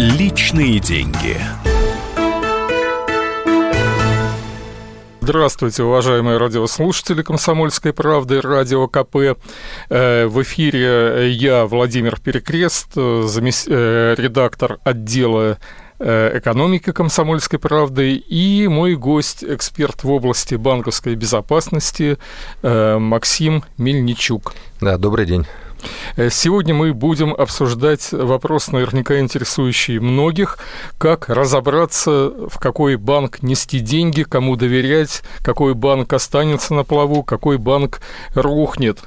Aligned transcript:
Личные 0.00 0.78
деньги. 0.80 1.36
Здравствуйте, 5.20 5.82
уважаемые 5.82 6.38
радиослушатели 6.38 7.20
«Комсомольской 7.20 7.92
правды», 7.92 8.40
радио 8.40 8.88
КП. 8.88 9.36
Э, 9.90 10.26
в 10.26 10.42
эфире 10.42 11.30
я, 11.30 11.66
Владимир 11.66 12.18
Перекрест, 12.18 12.92
э, 12.96 13.26
э, 13.26 14.14
редактор 14.16 14.78
отдела 14.84 15.58
экономики 15.98 16.92
«Комсомольской 16.92 17.58
правды» 17.58 18.14
и 18.14 18.68
мой 18.68 18.94
гость, 18.94 19.44
эксперт 19.44 20.02
в 20.02 20.10
области 20.10 20.54
банковской 20.54 21.14
безопасности 21.14 22.16
Максим 22.62 23.64
Мельничук. 23.76 24.54
Да, 24.80 24.96
добрый 24.96 25.26
день. 25.26 25.44
Э, 26.16 26.28
сегодня 26.30 26.74
мы 26.74 26.92
будем 26.92 27.32
обсуждать 27.34 28.08
вопрос, 28.12 28.68
наверняка 28.68 29.18
интересующий 29.20 29.98
многих, 29.98 30.58
как 30.98 31.28
разобраться, 31.28 32.10
в 32.48 32.58
какой 32.58 32.96
банк 32.96 33.42
нести 33.42 33.80
деньги, 33.80 34.22
кому 34.22 34.56
доверять, 34.56 35.22
какой 35.42 35.74
банк 35.74 36.12
останется 36.12 36.74
на 36.74 36.84
плаву, 36.84 37.22
какой 37.22 37.58
банк 37.58 38.00
рухнет. 38.34 38.98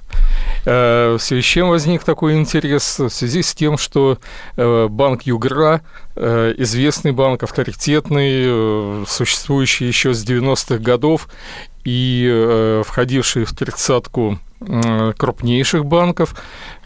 Э, 0.66 1.17
в 1.20 1.22
связи 1.22 1.41
с 1.41 1.45
чем 1.45 1.70
возник 1.70 2.04
такой 2.04 2.36
интерес? 2.36 3.00
В 3.00 3.09
связи 3.09 3.44
с 3.44 3.53
тем, 3.53 3.78
что 3.78 4.17
э, 4.55 4.88
банк 4.90 5.23
Югра, 5.23 5.81
известный 6.16 7.12
банк, 7.12 7.42
авторитетный, 7.42 9.05
существующий 9.08 9.88
еще 9.88 10.14
с 10.14 10.23
90-х 10.23 10.78
годов 10.78 11.28
и 11.84 12.81
входивший 12.86 13.45
в 13.45 13.53
тридцатку 13.55 14.38
крупнейших 15.17 15.85
банков. 15.85 16.35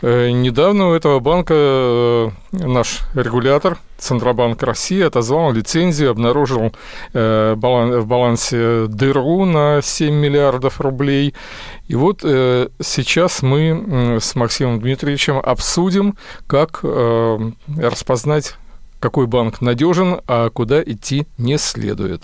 Э, 0.02 0.30
недавно 0.30 0.90
у 0.90 0.94
этого 0.94 1.20
банка 1.20 1.54
э, 1.56 2.30
наш 2.52 3.00
регулятор 3.16 3.78
Центробанк 3.98 4.62
России 4.62 5.02
отозвал 5.02 5.52
лицензию, 5.52 6.12
обнаружил 6.12 6.72
э, 7.14 7.56
в 7.56 8.06
балансе 8.06 8.86
дыру 8.88 9.46
на 9.46 9.82
7 9.82 10.14
миллиардов 10.14 10.80
рублей. 10.80 11.34
И 11.88 11.96
вот 11.96 12.20
сейчас 12.22 13.42
мы 13.42 14.18
с 14.22 14.36
Максимом 14.36 14.82
Дмитриевичем 14.82 15.38
обсудим, 15.38 16.16
как 16.46 16.84
распознать, 16.84 18.56
какой 19.00 19.26
банк 19.26 19.62
надежен, 19.62 20.20
а 20.28 20.50
куда 20.50 20.84
идти 20.84 21.28
не 21.38 21.58
следует. 21.58 22.24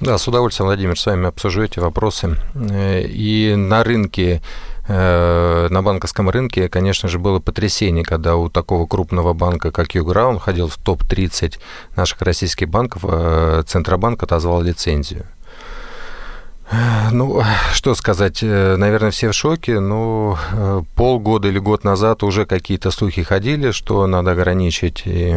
Да, 0.00 0.16
с 0.16 0.28
удовольствием, 0.28 0.66
Владимир, 0.66 0.98
с 0.98 1.06
вами 1.06 1.28
обсужу 1.28 1.62
эти 1.62 1.78
вопросы. 1.78 2.36
И 2.54 3.54
на 3.56 3.84
рынке 3.84 4.42
на 4.90 5.82
банковском 5.82 6.28
рынке, 6.30 6.68
конечно 6.68 7.08
же, 7.08 7.18
было 7.18 7.38
потрясение, 7.38 8.04
когда 8.04 8.34
у 8.36 8.48
такого 8.48 8.86
крупного 8.86 9.34
банка, 9.34 9.70
как 9.70 9.94
Югра, 9.94 10.24
он 10.24 10.38
входил 10.38 10.66
в 10.66 10.76
топ-30 10.76 11.58
наших 11.94 12.20
российских 12.22 12.68
банков, 12.68 13.04
э, 13.04 13.62
Центробанк 13.66 14.22
отозвал 14.22 14.62
лицензию. 14.62 15.26
Ну, 17.12 17.42
что 17.72 17.94
сказать, 17.94 18.42
э, 18.42 18.76
наверное, 18.76 19.10
все 19.10 19.30
в 19.30 19.34
шоке, 19.34 19.80
но 19.80 20.38
э, 20.52 20.82
полгода 20.94 21.48
или 21.48 21.58
год 21.58 21.82
назад 21.82 22.22
уже 22.22 22.46
какие-то 22.46 22.92
слухи 22.92 23.22
ходили, 23.22 23.72
что 23.72 24.06
надо 24.06 24.32
ограничить 24.32 25.02
и, 25.04 25.36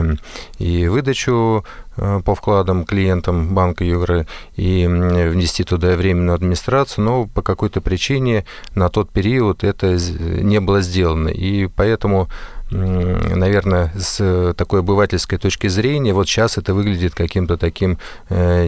и 0.59 0.87
выдачу 0.87 1.65
э, 1.97 2.21
по 2.23 2.35
вкладам 2.35 2.85
клиентам 2.85 3.55
банка 3.55 3.83
Югры 3.83 4.27
и 4.55 4.85
внести 4.85 5.63
туда 5.63 5.95
временную 5.95 6.35
администрацию, 6.35 7.03
но 7.03 7.25
по 7.25 7.41
какой-то 7.41 7.81
причине 7.81 8.45
на 8.75 8.89
тот 8.89 9.09
период 9.09 9.63
это 9.63 9.97
не 10.19 10.59
было 10.59 10.81
сделано. 10.81 11.29
И 11.29 11.65
поэтому 11.65 12.29
наверное, 12.73 13.91
с 13.95 14.53
такой 14.57 14.79
обывательской 14.79 15.37
точки 15.37 15.67
зрения, 15.67 16.13
вот 16.13 16.27
сейчас 16.27 16.57
это 16.57 16.73
выглядит 16.73 17.13
каким-то 17.13 17.57
таким 17.57 17.99
э, 18.29 18.65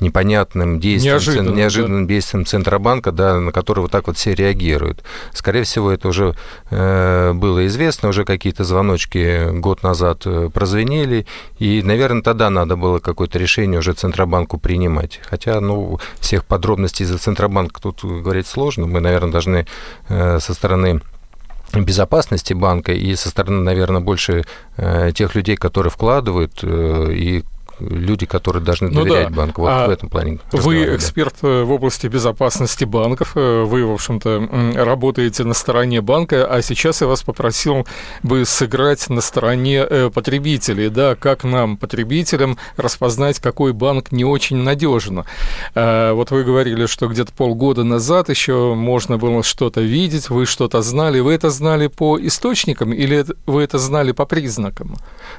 непонятным 0.00 0.80
действием, 0.80 1.14
неожиданным, 1.14 1.56
неожиданным 1.56 2.06
да? 2.06 2.14
действием 2.14 2.46
Центробанка, 2.46 3.12
да, 3.12 3.40
на 3.40 3.52
который 3.52 3.80
вот 3.80 3.90
так 3.90 4.06
вот 4.06 4.16
все 4.16 4.34
реагируют. 4.34 5.02
Скорее 5.32 5.64
всего, 5.64 5.90
это 5.90 6.08
уже 6.08 6.34
э, 6.70 7.32
было 7.32 7.66
известно, 7.66 8.08
уже 8.08 8.24
какие-то 8.24 8.64
звоночки 8.64 9.50
год 9.58 9.82
назад 9.82 10.22
э, 10.26 10.50
прозвенели, 10.52 11.26
и, 11.58 11.82
наверное, 11.82 12.22
тогда 12.22 12.50
надо 12.50 12.76
было 12.76 12.98
какое-то 12.98 13.38
решение 13.38 13.78
уже 13.78 13.92
Центробанку 13.92 14.58
принимать. 14.58 15.20
Хотя, 15.24 15.60
ну, 15.60 15.98
всех 16.20 16.44
подробностей 16.44 17.04
за 17.04 17.18
Центробанк 17.18 17.80
тут 17.80 18.04
говорить 18.04 18.46
сложно, 18.46 18.86
мы, 18.86 19.00
наверное, 19.00 19.32
должны 19.32 19.66
э, 20.08 20.38
со 20.40 20.54
стороны 20.54 21.00
безопасности 21.82 22.52
банка 22.52 22.92
и 22.92 23.14
со 23.16 23.28
стороны, 23.28 23.62
наверное, 23.62 24.00
больше 24.00 24.44
э, 24.76 25.12
тех 25.14 25.34
людей, 25.34 25.56
которые 25.56 25.90
вкладывают 25.90 26.60
э, 26.62 27.12
и 27.12 27.44
люди, 27.80 28.26
которые 28.26 28.62
должны 28.62 28.88
ну 28.88 29.02
доверять 29.02 29.30
ну, 29.30 29.30
да. 29.30 29.36
банку. 29.36 29.62
Вот 29.62 29.68
а 29.68 29.86
в 29.86 29.90
этом 29.90 30.08
плане. 30.08 30.38
Вы 30.52 30.94
эксперт 30.96 31.36
э, 31.42 31.62
в 31.62 31.72
области 31.72 32.06
безопасности 32.06 32.84
банков, 32.84 33.32
э, 33.34 33.62
вы, 33.64 33.84
в 33.86 33.92
общем-то, 33.92 34.74
работаете 34.74 35.44
на 35.44 35.54
стороне 35.54 36.00
банка, 36.00 36.46
а 36.46 36.62
сейчас 36.62 37.00
я 37.00 37.06
вас 37.06 37.22
попросил 37.22 37.86
бы 38.22 38.44
сыграть 38.44 39.08
на 39.10 39.20
стороне 39.20 39.86
э, 39.88 40.10
потребителей, 40.12 40.88
да, 40.88 41.14
как 41.14 41.44
нам, 41.44 41.76
потребителям, 41.76 42.58
распознать, 42.76 43.40
какой 43.40 43.72
банк 43.72 44.12
не 44.12 44.24
очень 44.24 44.56
надежен. 44.56 45.24
Вот 45.74 46.30
вы 46.30 46.44
говорили, 46.44 46.86
что 46.86 47.08
где-то 47.08 47.32
полгода 47.32 47.84
назад 47.84 48.28
еще 48.28 48.74
можно 48.74 49.18
было 49.18 49.42
что-то 49.42 49.80
видеть, 49.80 50.30
вы 50.30 50.46
что-то 50.46 50.82
знали, 50.82 51.20
вы 51.20 51.32
это 51.34 51.50
знали 51.50 51.88
по 51.88 52.18
источникам 52.18 52.92
или 52.92 53.24
вы 53.46 53.62
это 53.62 53.78
знали 53.78 54.12
по 54.12 54.24
признакам? 54.24 54.96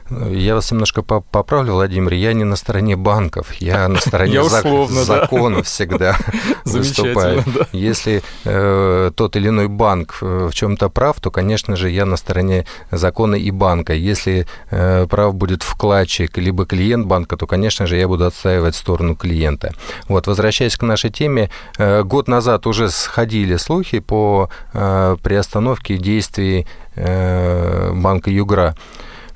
Я 0.10 0.56
вас 0.56 0.72
немножко 0.72 1.02
поправлю, 1.02 1.74
Владимир, 1.74 2.14
я 2.14 2.25
не 2.34 2.44
на 2.44 2.56
стороне 2.56 2.96
банков, 2.96 3.54
я 3.56 3.88
на 3.90 4.00
стороне 4.00 4.44
закона 4.44 5.64
всегда 5.64 6.18
выступаю. 6.66 7.44
Если 7.72 8.22
э, 8.44 9.12
тот 9.16 9.36
или 9.36 9.50
иной 9.50 9.68
банк 9.68 10.18
э, 10.22 10.48
в 10.52 10.54
чем-то 10.54 10.90
прав, 10.90 11.20
то, 11.20 11.32
конечно 11.32 11.76
же, 11.76 11.90
я 11.90 12.06
на 12.06 12.18
стороне 12.18 12.66
закона 12.92 13.36
и 13.36 13.52
банка. 13.52 13.94
Если 13.94 14.48
э, 14.72 15.08
прав 15.10 15.36
будет 15.36 15.64
вкладчик 15.64 16.38
либо 16.38 16.66
клиент 16.66 17.08
банка, 17.08 17.38
то, 17.38 17.48
конечно 17.48 17.88
же, 17.88 17.98
я 17.98 18.08
буду 18.08 18.26
отстаивать 18.26 18.76
сторону 18.76 19.16
клиента. 19.16 19.74
Вот, 20.08 20.28
возвращаясь 20.28 20.76
к 20.76 20.84
нашей 20.84 21.10
теме, 21.10 21.50
год 21.78 22.28
назад 22.28 22.68
уже 22.68 22.90
сходили 22.90 23.58
слухи 23.58 24.00
по 24.00 24.50
приостановке 24.72 25.98
действий 25.98 26.68
банка 26.96 28.30
Югра. 28.30 28.76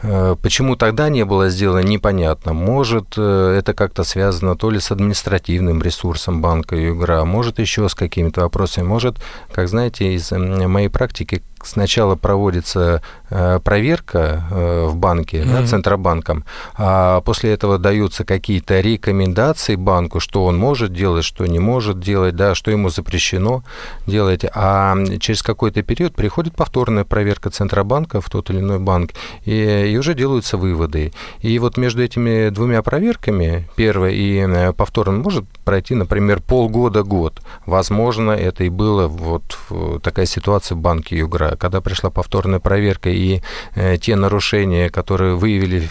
Э, 0.01 0.35
почему 0.41 0.75
тогда 0.75 1.09
не 1.09 1.25
было 1.25 1.49
сделано, 1.49 1.79
непонятно. 1.79 2.53
Может, 2.53 3.15
э, 3.17 3.57
это 3.59 3.73
как-то 3.73 4.03
связано 4.03 4.55
то 4.55 4.69
ли 4.69 4.79
с 4.79 4.91
административным 4.91 5.81
ресурсом 5.81 6.41
банка 6.41 6.75
Югра, 6.75 7.25
может, 7.25 7.59
еще 7.59 7.89
с 7.89 7.95
какими-то 7.95 8.41
вопросами. 8.41 8.85
Может, 8.85 9.17
как 9.51 9.67
знаете, 9.67 10.13
из 10.13 10.31
моей 10.31 10.89
практики, 10.89 11.43
сначала 11.65 12.15
проводится 12.15 13.01
э, 13.29 13.59
проверка 13.63 14.43
э, 14.51 14.85
в 14.87 14.95
банке, 14.95 15.39
mm-hmm. 15.39 15.61
да, 15.61 15.65
Центробанком, 15.65 16.45
а 16.77 17.21
после 17.21 17.51
этого 17.51 17.77
даются 17.77 18.23
какие-то 18.23 18.79
рекомендации 18.79 19.75
банку, 19.75 20.19
что 20.19 20.45
он 20.45 20.57
может 20.57 20.93
делать, 20.93 21.25
что 21.25 21.45
не 21.45 21.59
может 21.59 21.99
делать, 21.99 22.35
да, 22.35 22.55
что 22.55 22.71
ему 22.71 22.89
запрещено 22.89 23.63
делать, 24.07 24.45
а 24.53 24.95
через 25.19 25.41
какой-то 25.41 25.81
период 25.83 26.15
приходит 26.15 26.55
повторная 26.55 27.03
проверка 27.03 27.49
Центробанка 27.49 28.21
в 28.21 28.29
тот 28.29 28.49
или 28.49 28.59
иной 28.59 28.79
банк, 28.79 29.11
и, 29.45 29.91
и 29.91 29.97
уже 29.97 30.13
делаются 30.13 30.57
выводы. 30.57 31.13
И 31.41 31.57
вот 31.59 31.77
между 31.77 32.03
этими 32.03 32.49
двумя 32.49 32.81
проверками, 32.81 33.69
первой 33.75 34.15
и 34.15 34.39
э, 34.39 34.73
повторной, 34.73 35.19
может 35.19 35.45
пройти, 35.65 35.95
например, 35.95 36.41
полгода-год. 36.41 37.41
Возможно, 37.65 38.31
это 38.31 38.63
и 38.63 38.69
было 38.69 39.07
вот 39.07 39.57
такая 40.01 40.25
ситуация 40.25 40.75
в 40.75 40.79
банке 40.79 41.17
Югра 41.17 41.48
когда 41.57 41.81
пришла 41.81 42.09
повторная 42.09 42.59
проверка 42.59 43.09
и 43.09 43.41
э, 43.75 43.97
те 43.97 44.15
нарушения, 44.15 44.89
которые 44.89 45.35
выявили 45.35 45.89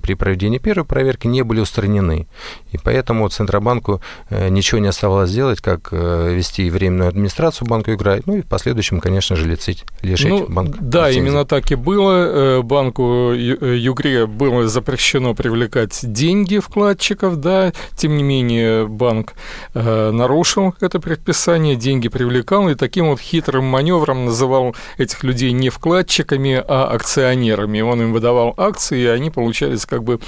при 0.00 0.14
проведении 0.14 0.58
первой 0.58 0.84
проверки 0.84 1.26
не 1.26 1.42
были 1.42 1.60
устранены. 1.60 2.26
И 2.72 2.78
поэтому 2.78 3.28
Центробанку 3.28 4.00
э, 4.30 4.48
ничего 4.48 4.80
не 4.80 4.88
оставалось 4.88 5.30
сделать, 5.30 5.60
как 5.60 5.88
э, 5.92 6.34
вести 6.34 6.68
временную 6.70 7.08
администрацию 7.08 7.68
банку 7.68 7.92
играть, 7.92 8.26
ну 8.26 8.36
и 8.36 8.42
в 8.42 8.46
последующем, 8.46 9.00
конечно 9.00 9.36
же, 9.36 9.46
лечить, 9.48 9.84
лишить 10.02 10.28
ну, 10.28 10.46
банк. 10.48 10.76
Да, 10.80 11.08
лицензии. 11.08 11.18
именно 11.18 11.44
так 11.44 11.70
и 11.70 11.74
было. 11.74 12.12
Э, 12.58 12.62
банку 12.62 13.32
Югре 13.32 14.26
было 14.26 14.68
запрещено 14.68 15.34
привлекать 15.34 15.98
деньги 16.02 16.58
вкладчиков, 16.58 17.36
да, 17.36 17.72
тем 17.96 18.16
не 18.16 18.22
менее 18.22 18.86
банк 18.86 19.34
нарушил 19.74 20.74
это 20.80 21.00
предписание, 21.00 21.76
деньги 21.76 22.08
привлекал 22.08 22.68
и 22.68 22.74
таким 22.74 23.08
вот 23.08 23.20
хитрым 23.20 23.64
маневром 23.64 24.26
называл 24.26 24.74
этих 24.98 25.24
людей 25.24 25.52
не 25.52 25.70
вкладчиками, 25.70 26.62
а 26.66 26.86
акционерами. 26.92 27.80
Он 27.80 28.02
им 28.02 28.12
выдавал 28.12 28.54
акции, 28.56 29.00
и 29.00 29.06
они 29.06 29.30
получали 29.30 29.65
получались 29.66 29.86
как 29.86 30.04
бы 30.04 30.20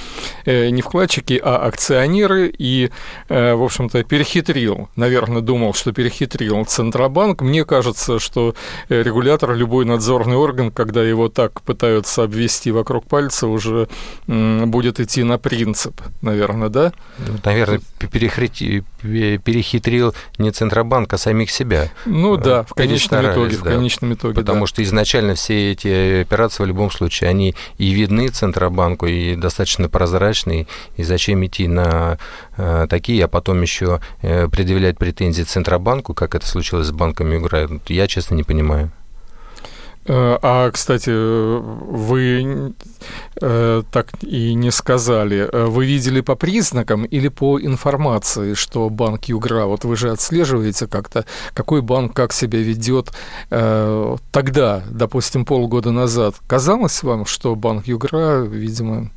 не 0.45 0.81
вкладчики, 0.81 1.39
а 1.41 1.67
акционеры, 1.67 2.53
и, 2.57 2.89
в 3.27 3.63
общем-то, 3.63 4.03
перехитрил, 4.03 4.89
наверное, 4.95 5.41
думал, 5.41 5.73
что 5.73 5.91
перехитрил 5.91 6.65
Центробанк. 6.65 7.41
Мне 7.41 7.65
кажется, 7.65 8.19
что 8.19 8.55
регулятор, 8.89 9.55
любой 9.55 9.85
надзорный 9.85 10.35
орган, 10.35 10.71
когда 10.71 11.03
его 11.03 11.29
так 11.29 11.61
пытаются 11.61 12.23
обвести 12.23 12.71
вокруг 12.71 13.05
пальца, 13.05 13.47
уже 13.47 13.87
будет 14.27 14.99
идти 14.99 15.23
на 15.23 15.37
принцип, 15.37 16.01
наверное, 16.21 16.69
да? 16.69 16.93
Наверное, 17.45 17.81
перехитрил 18.11 20.13
не 20.37 20.51
Центробанк, 20.51 21.13
а 21.13 21.17
самих 21.17 21.51
себя. 21.51 21.89
Ну 22.05 22.37
да, 22.37 22.63
в 22.63 22.73
конечном 22.73 23.31
итоге. 23.31 23.57
Да, 23.57 23.61
в 23.61 23.63
конечном 23.63 24.13
итоге 24.13 24.35
потому 24.35 24.61
да. 24.61 24.67
что 24.67 24.83
изначально 24.83 25.35
все 25.35 25.71
эти 25.71 26.21
операции 26.21 26.63
в 26.63 26.65
любом 26.65 26.91
случае, 26.91 27.29
они 27.29 27.55
и 27.77 27.91
видны 27.91 28.29
Центробанку, 28.29 29.07
и 29.07 29.28
достаточно 29.35 29.89
прозрачные, 29.89 30.67
и 30.97 31.03
зачем 31.03 31.45
идти 31.45 31.67
на 31.67 32.17
э, 32.57 32.87
такие, 32.89 33.25
а 33.25 33.27
потом 33.27 33.61
еще 33.61 34.01
э, 34.21 34.47
предъявлять 34.47 34.97
претензии 34.97 35.43
Центробанку, 35.43 36.13
как 36.13 36.35
это 36.35 36.47
случилось 36.47 36.87
с 36.87 36.91
банком 36.91 37.31
Югра, 37.31 37.69
я, 37.87 38.07
честно, 38.07 38.35
не 38.35 38.43
понимаю. 38.43 38.91
Э, 40.09 40.39
а, 40.41 40.71
кстати, 40.71 41.11
вы 41.11 42.73
э, 43.41 43.83
так 43.91 44.07
и 44.21 44.55
не 44.55 44.71
сказали. 44.71 45.47
Э, 45.51 45.65
вы 45.65 45.85
видели 45.85 46.21
по 46.21 46.35
признакам 46.35 47.05
или 47.05 47.27
по 47.27 47.59
информации, 47.59 48.55
что 48.55 48.89
банк 48.89 49.25
Югра, 49.25 49.65
вот 49.65 49.85
вы 49.85 49.95
же 49.95 50.09
отслеживаете 50.09 50.87
как-то, 50.87 51.25
какой 51.53 51.81
банк 51.81 52.15
как 52.15 52.33
себя 52.33 52.59
ведет 52.59 53.11
тогда, 53.49 54.83
допустим, 54.89 55.45
полгода 55.45 55.91
назад. 55.91 56.35
Казалось 56.47 57.03
вам, 57.03 57.25
что 57.25 57.55
банк 57.55 57.87
Югра, 57.87 58.41
видимо, 58.41 59.11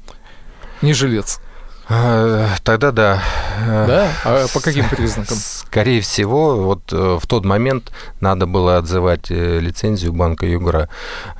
не 0.82 0.92
жилец? 0.92 1.40
А, 1.88 2.54
тогда 2.62 2.92
да. 2.92 3.22
Да? 3.66 4.08
А 4.24 4.46
по 4.52 4.60
каким 4.60 4.88
признакам? 4.88 5.36
Скорее 5.36 6.00
всего, 6.00 6.56
вот 6.56 6.92
э, 6.92 7.18
в 7.20 7.26
тот 7.26 7.44
момент 7.44 7.92
надо 8.20 8.46
было 8.46 8.78
отзывать 8.78 9.30
э, 9.30 9.58
лицензию 9.58 10.12
банка 10.12 10.46
Югра. 10.46 10.88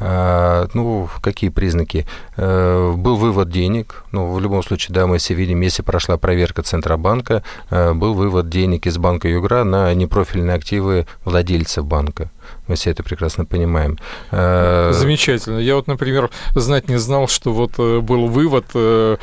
А, 0.00 0.68
ну, 0.74 1.08
какие 1.22 1.50
признаки? 1.50 2.06
Э, 2.36 2.92
был 2.94 3.16
вывод 3.16 3.50
денег. 3.50 4.04
Ну, 4.10 4.32
в 4.32 4.40
любом 4.40 4.62
случае, 4.62 4.94
да, 4.94 5.06
мы 5.06 5.18
все 5.18 5.34
видим, 5.34 5.60
если 5.60 5.82
прошла 5.82 6.18
проверка 6.18 6.62
Центробанка, 6.62 7.42
был 7.70 8.14
вывод 8.14 8.48
денег 8.48 8.86
из 8.86 8.98
банка 8.98 9.28
Югра 9.28 9.64
на 9.64 9.94
непрофильные 9.94 10.56
активы 10.56 11.06
владельцев 11.24 11.86
банка. 11.86 12.30
Мы 12.68 12.76
все 12.76 12.90
это 12.90 13.02
прекрасно 13.02 13.44
понимаем. 13.44 13.98
Э, 14.30 14.90
Замечательно. 14.92 15.58
Я 15.58 15.76
вот, 15.76 15.86
например, 15.88 16.30
знать 16.54 16.88
не 16.88 16.98
знал, 16.98 17.28
что 17.28 17.52
вот 17.52 17.72
э, 17.78 18.00
был 18.00 18.28
вывод 18.28 18.66
э, 18.74 19.16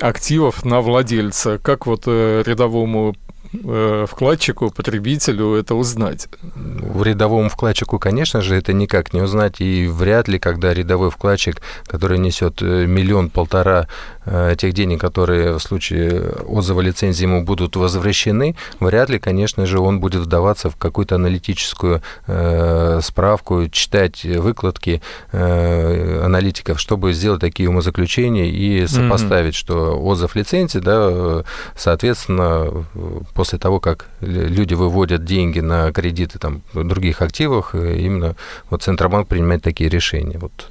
активов 0.00 0.64
на 0.64 0.80
владельца. 0.80 1.58
Как 1.58 1.86
вот 1.86 2.06
рядовому 2.06 3.14
вкладчику, 3.52 4.70
потребителю 4.70 5.54
это 5.54 5.74
узнать? 5.74 6.28
В 6.42 7.02
рядовому 7.02 7.48
вкладчику, 7.48 7.98
конечно 7.98 8.40
же, 8.42 8.54
это 8.54 8.72
никак 8.72 9.12
не 9.12 9.20
узнать, 9.20 9.60
и 9.60 9.86
вряд 9.86 10.28
ли, 10.28 10.38
когда 10.38 10.72
рядовой 10.72 11.10
вкладчик, 11.10 11.60
который 11.86 12.18
несет 12.18 12.62
э, 12.62 12.86
миллион-полтора 12.86 13.88
э, 14.24 14.54
тех 14.56 14.72
денег, 14.72 15.00
которые 15.00 15.54
в 15.54 15.60
случае 15.60 16.32
отзыва 16.46 16.80
лицензии 16.80 17.22
ему 17.22 17.44
будут 17.44 17.76
возвращены, 17.76 18.54
вряд 18.78 19.10
ли, 19.10 19.18
конечно 19.18 19.66
же, 19.66 19.80
он 19.80 20.00
будет 20.00 20.22
вдаваться 20.22 20.70
в 20.70 20.76
какую-то 20.76 21.16
аналитическую 21.16 22.02
э, 22.26 23.00
справку, 23.02 23.68
читать 23.68 24.24
выкладки 24.24 25.02
э, 25.32 26.22
аналитиков, 26.24 26.78
чтобы 26.78 27.12
сделать 27.12 27.40
такие 27.40 27.68
умозаключения 27.68 28.46
и 28.46 28.86
сопоставить, 28.86 29.54
mm-hmm. 29.54 29.58
что 29.58 30.00
отзыв 30.00 30.36
лицензии, 30.36 30.78
да, 30.78 31.44
соответственно, 31.76 32.86
после 33.40 33.58
того, 33.58 33.80
как 33.80 34.10
люди 34.20 34.74
выводят 34.74 35.24
деньги 35.24 35.60
на 35.60 35.90
кредиты 35.92 36.38
там, 36.38 36.60
других 36.74 37.22
активах, 37.22 37.74
э, 37.74 37.98
именно 37.98 38.36
вот 38.68 38.82
Центробанк 38.82 39.28
принимает 39.28 39.62
такие 39.62 39.88
решения. 39.88 40.36
Вот. 40.38 40.68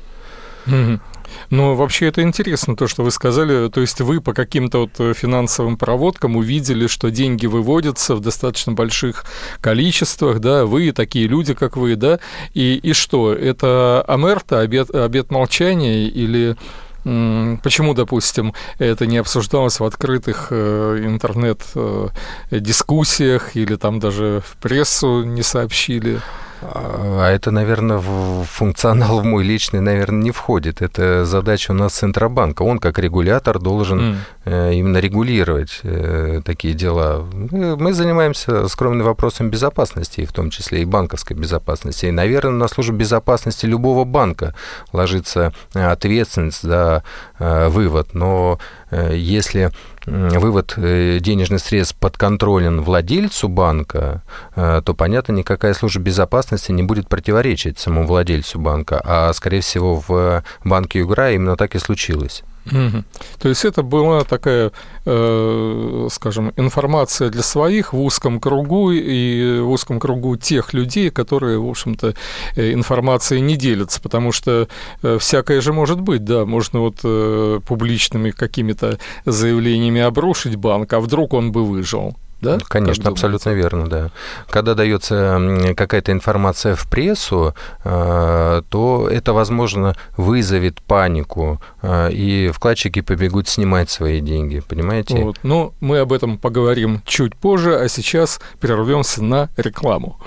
Ну, 1.50 1.74
вообще 1.74 2.06
это 2.10 2.21
интересно, 2.21 2.75
то, 2.75 2.88
что 2.88 3.01
вы 3.01 3.10
сказали. 3.10 3.69
То 3.69 3.81
есть 3.81 4.01
вы 4.01 4.21
по 4.21 4.33
каким-то 4.33 4.81
вот 4.81 4.92
э, 5.00 5.13
финансовым 5.16 5.77
проводкам 5.77 6.36
увидели, 6.36 6.86
что 6.86 7.10
деньги 7.10 7.48
выводятся 7.48 8.13
в 8.13 8.19
достаточно 8.19 8.74
больших 8.74 9.25
количествах, 9.62 10.39
да, 10.39 10.68
вы 10.68 10.92
такие 10.92 11.25
люди, 11.27 11.56
как 11.56 11.75
вы, 11.75 11.95
да, 11.95 12.19
и, 12.54 12.75
и 12.75 12.94
что, 12.94 13.33
это 13.33 14.04
Амерта, 14.07 14.60
обед, 14.60 14.94
обед 14.94 15.31
молчания 15.31 16.07
или 16.07 16.56
Почему, 17.03 17.93
допустим, 17.93 18.53
это 18.77 19.05
не 19.05 19.17
обсуждалось 19.17 19.79
в 19.79 19.85
открытых 19.85 20.47
э, 20.51 21.01
интернет-дискуссиях 21.05 23.55
э, 23.55 23.59
или 23.59 23.75
там 23.75 23.99
даже 23.99 24.41
в 24.45 24.57
прессу 24.57 25.23
не 25.23 25.43
сообщили? 25.43 26.19
А 26.61 27.29
это, 27.29 27.51
наверное, 27.51 27.97
в 27.97 28.44
функционал 28.44 29.21
в 29.21 29.23
мой 29.23 29.44
личный, 29.44 29.79
наверное, 29.79 30.21
не 30.21 30.31
входит. 30.31 30.81
Это 30.81 31.25
задача 31.25 31.71
у 31.71 31.73
нас 31.73 31.94
Центробанка. 31.94 32.63
Он, 32.63 32.79
как 32.79 33.00
регулятор, 33.00 33.59
должен 33.59 34.17
mm. 34.45 34.75
именно 34.75 34.97
регулировать 34.97 35.79
э, 35.83 36.41
такие 36.44 36.73
дела. 36.73 37.25
Мы 37.31 37.94
занимаемся 37.94 38.67
скромным 38.67 39.06
вопросом 39.06 39.50
безопасности, 39.50 40.25
в 40.25 40.33
том 40.33 40.50
числе 40.50 40.81
и 40.81 40.85
банковской 40.85 41.35
безопасности. 41.35 42.07
И, 42.07 42.11
наверное, 42.11 42.53
на 42.53 42.67
службу 42.67 42.95
безопасности 42.95 43.65
любого 43.65 44.03
банка 44.03 44.53
ложится 44.91 45.53
ответственность 45.73 46.61
за 46.61 47.03
вывод. 47.39 48.13
Но 48.13 48.59
если 48.91 49.71
вывод 50.09 50.73
э, 50.77 51.19
денежных 51.19 51.61
средств 51.61 51.95
подконтролен 51.97 52.81
владельцу 52.81 53.47
банка, 53.47 54.23
э, 54.56 54.81
то, 54.83 54.94
понятно, 54.94 55.33
никакая 55.33 55.73
служба 55.73 56.01
безопасности 56.01 56.71
не 56.71 56.83
будет 56.83 57.07
противоречить 57.07 57.79
самому 57.79 58.07
владельцу 58.07 58.59
банка. 58.59 59.01
А, 59.03 59.33
скорее 59.33 59.61
всего, 59.61 60.03
в 60.07 60.44
банке 60.63 61.00
Югра 61.00 61.31
именно 61.31 61.56
так 61.56 61.75
и 61.75 61.79
случилось. 61.79 62.44
Угу. 62.71 63.04
То 63.39 63.50
есть 63.50 63.66
это 63.66 63.83
была 63.83 64.24
такая, 64.24 64.71
э, 65.06 66.07
скажем, 66.12 66.54
информация 66.57 67.30
для 67.30 67.44
своих 67.44 67.94
в 67.94 68.01
узком 68.01 68.39
кругу 68.39 68.92
и 68.92 69.60
в 69.60 69.69
узком 69.69 70.00
кругу 70.00 70.36
тех 70.36 70.74
людей, 70.74 71.10
которые, 71.10 71.60
в 71.60 71.68
общем-то, 71.68 72.13
э, 72.56 72.74
информацией 72.74 73.42
не 73.42 73.56
делятся, 73.56 74.01
потому 74.01 74.31
что 74.31 74.68
э, 75.04 75.18
всякое 75.19 75.62
же 75.62 75.74
может 75.74 76.00
быть, 76.01 76.24
да, 76.24 76.45
можно 76.45 76.80
вот 76.80 76.98
э, 77.04 77.60
публичными 77.66 78.31
какими-то 78.31 79.00
заявлениями 79.25 80.01
обрушить 80.01 80.56
банк, 80.56 80.94
а 80.94 81.00
вдруг 81.00 81.33
он 81.33 81.51
бы 81.51 81.66
выжил 81.66 82.16
да? 82.41 82.57
Конечно, 82.68 83.09
абсолютно 83.09 83.51
верно, 83.51 83.88
да. 83.88 84.09
Когда 84.50 84.74
дается 84.74 85.74
какая-то 85.75 86.12
информация 86.12 86.75
в 86.75 86.88
прессу, 86.88 87.53
э, 87.83 88.61
то 88.69 89.09
это, 89.09 89.33
возможно, 89.33 89.95
вызовет 90.18 90.81
панику, 90.81 91.61
э, 91.81 92.11
и 92.11 92.52
вкладчики 92.54 93.02
побегут 93.02 93.47
снимать 93.47 93.90
свои 93.90 94.21
деньги, 94.21 94.61
понимаете? 94.68 95.16
Вот. 95.16 95.37
Ну, 95.44 95.73
мы 95.80 95.99
об 95.99 96.13
этом 96.13 96.37
поговорим 96.37 97.02
чуть 97.06 97.35
позже, 97.35 97.75
а 97.75 97.87
сейчас 97.90 98.40
прервемся 98.59 99.23
на 99.23 99.49
рекламу. 99.57 100.19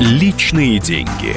Личные 0.00 0.80
деньги. 0.80 1.36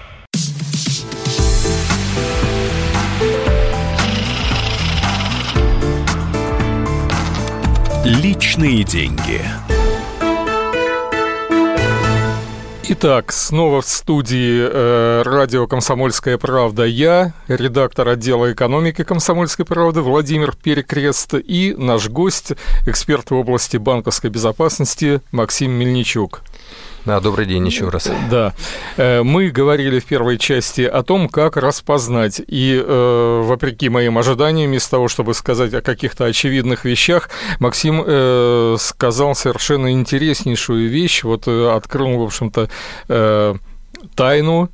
Личные 8.11 8.83
деньги. 8.83 9.41
Итак, 12.89 13.31
снова 13.31 13.81
в 13.81 13.87
студии 13.87 14.67
э, 14.69 15.21
радио 15.21 15.65
«Комсомольская 15.65 16.37
правда» 16.37 16.83
я, 16.83 17.31
редактор 17.47 18.09
отдела 18.09 18.51
экономики 18.51 19.05
«Комсомольской 19.05 19.63
правды» 19.63 20.01
Владимир 20.01 20.53
Перекрест 20.61 21.35
и 21.35 21.73
наш 21.77 22.09
гость, 22.09 22.51
эксперт 22.85 23.31
в 23.31 23.35
области 23.35 23.77
банковской 23.77 24.29
безопасности 24.29 25.21
Максим 25.31 25.71
Мельничук. 25.71 26.41
Да, 27.05 27.19
добрый 27.19 27.47
день 27.47 27.65
еще 27.65 27.89
раз. 27.89 28.11
Да. 28.29 28.53
Э, 28.95 29.23
мы 29.23 29.49
говорили 29.49 29.99
в 29.99 30.05
первой 30.05 30.37
части 30.37 30.81
о 30.81 31.01
том, 31.01 31.29
как 31.29 31.57
распознать. 31.57 32.41
И 32.45 32.81
э, 32.83 33.41
вопреки 33.43 33.89
моим 33.89 34.17
ожиданиям, 34.17 34.73
из 34.73 34.87
того, 34.87 35.07
чтобы 35.07 35.33
сказать 35.33 35.73
о 35.73 35.81
каких-то 35.81 36.25
очевидных 36.25 36.85
вещах, 36.85 37.29
Максим 37.59 38.03
э, 38.05 38.75
сказал 38.79 39.33
совершенно 39.33 39.91
интереснейшую 39.91 40.89
вещь. 40.89 41.23
Вот 41.23 41.47
э, 41.47 41.71
открыл, 41.75 42.19
в 42.19 42.23
общем-то, 42.23 42.69
э, 43.07 43.55
тайну 44.15 44.69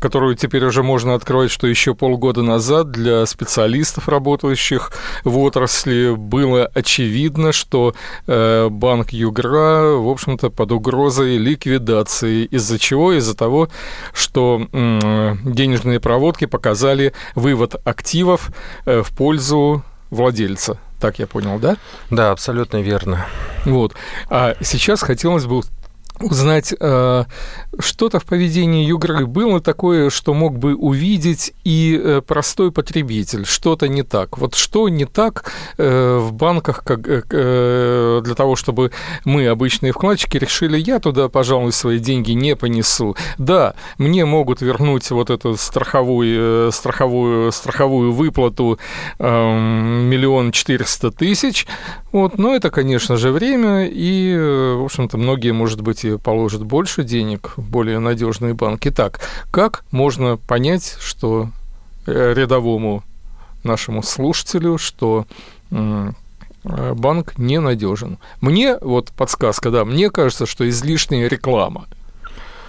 которую 0.00 0.34
теперь 0.34 0.64
уже 0.64 0.82
можно 0.82 1.14
открывать, 1.14 1.50
что 1.50 1.66
еще 1.66 1.94
полгода 1.94 2.42
назад 2.42 2.90
для 2.90 3.26
специалистов, 3.26 4.08
работающих 4.08 4.92
в 5.24 5.38
отрасли, 5.38 6.14
было 6.16 6.64
очевидно, 6.74 7.52
что 7.52 7.94
э, 8.26 8.68
банк 8.68 9.10
Югра, 9.10 9.96
в 9.96 10.08
общем-то, 10.08 10.50
под 10.50 10.72
угрозой 10.72 11.36
ликвидации. 11.36 12.44
Из-за 12.46 12.78
чего? 12.78 13.12
Из-за 13.12 13.36
того, 13.36 13.68
что 14.12 14.66
денежные 14.72 16.00
проводки 16.00 16.46
показали 16.46 17.12
вывод 17.34 17.76
активов 17.84 18.50
э, 18.86 19.02
в 19.02 19.14
пользу 19.16 19.84
владельца. 20.10 20.78
Так 21.00 21.18
я 21.18 21.26
понял, 21.26 21.58
да? 21.58 21.76
Да, 22.10 22.30
абсолютно 22.30 22.78
верно. 22.78 23.26
Вот. 23.64 23.94
А 24.28 24.54
сейчас 24.60 25.02
хотелось 25.02 25.46
бы 25.46 25.62
узнать, 26.20 26.74
э, 26.78 27.24
что-то 27.78 28.20
в 28.20 28.24
поведении 28.24 28.84
Югры 28.84 29.26
было 29.26 29.60
такое, 29.60 30.10
что 30.10 30.34
мог 30.34 30.58
бы 30.58 30.74
увидеть 30.74 31.52
и 31.64 32.00
э, 32.02 32.20
простой 32.26 32.72
потребитель, 32.72 33.44
что-то 33.44 33.88
не 33.88 34.02
так. 34.02 34.38
Вот 34.38 34.54
что 34.54 34.88
не 34.88 35.04
так 35.04 35.52
э, 35.78 36.18
в 36.18 36.32
банках 36.32 36.84
как, 36.84 37.00
для 37.00 38.34
того, 38.34 38.56
чтобы 38.56 38.92
мы, 39.24 39.46
обычные 39.46 39.92
вкладчики, 39.92 40.36
решили, 40.36 40.78
я 40.78 40.98
туда, 40.98 41.28
пожалуй, 41.28 41.72
свои 41.72 41.98
деньги 41.98 42.32
не 42.32 42.56
понесу. 42.56 43.16
Да, 43.38 43.74
мне 43.98 44.24
могут 44.24 44.60
вернуть 44.60 45.10
вот 45.10 45.30
эту 45.30 45.56
страховую, 45.56 46.72
страховую, 46.72 47.52
страховую 47.52 48.12
выплату 48.12 48.78
эм, 49.18 50.08
миллион 50.08 50.52
четыреста 50.52 51.10
тысяч, 51.10 51.66
вот, 52.12 52.38
но 52.38 52.54
это, 52.54 52.70
конечно 52.70 53.16
же, 53.16 53.30
время, 53.30 53.86
и, 53.86 54.36
в 54.36 54.84
общем-то, 54.84 55.16
многие, 55.16 55.52
может 55.52 55.80
быть, 55.80 56.04
и 56.04 56.09
положат 56.18 56.64
больше 56.64 57.04
денег, 57.04 57.54
более 57.56 57.98
надежные 57.98 58.54
банки. 58.54 58.90
Так, 58.90 59.20
как 59.50 59.84
можно 59.90 60.36
понять, 60.36 60.96
что 61.00 61.50
э, 62.06 62.34
рядовому 62.34 63.02
нашему 63.62 64.02
слушателю, 64.02 64.78
что 64.78 65.26
э, 65.70 66.12
банк 66.62 67.38
ненадежен? 67.38 68.18
Мне, 68.40 68.76
вот 68.80 69.10
подсказка, 69.12 69.70
да, 69.70 69.84
мне 69.84 70.10
кажется, 70.10 70.46
что 70.46 70.68
излишняя 70.68 71.28
реклама– 71.28 71.86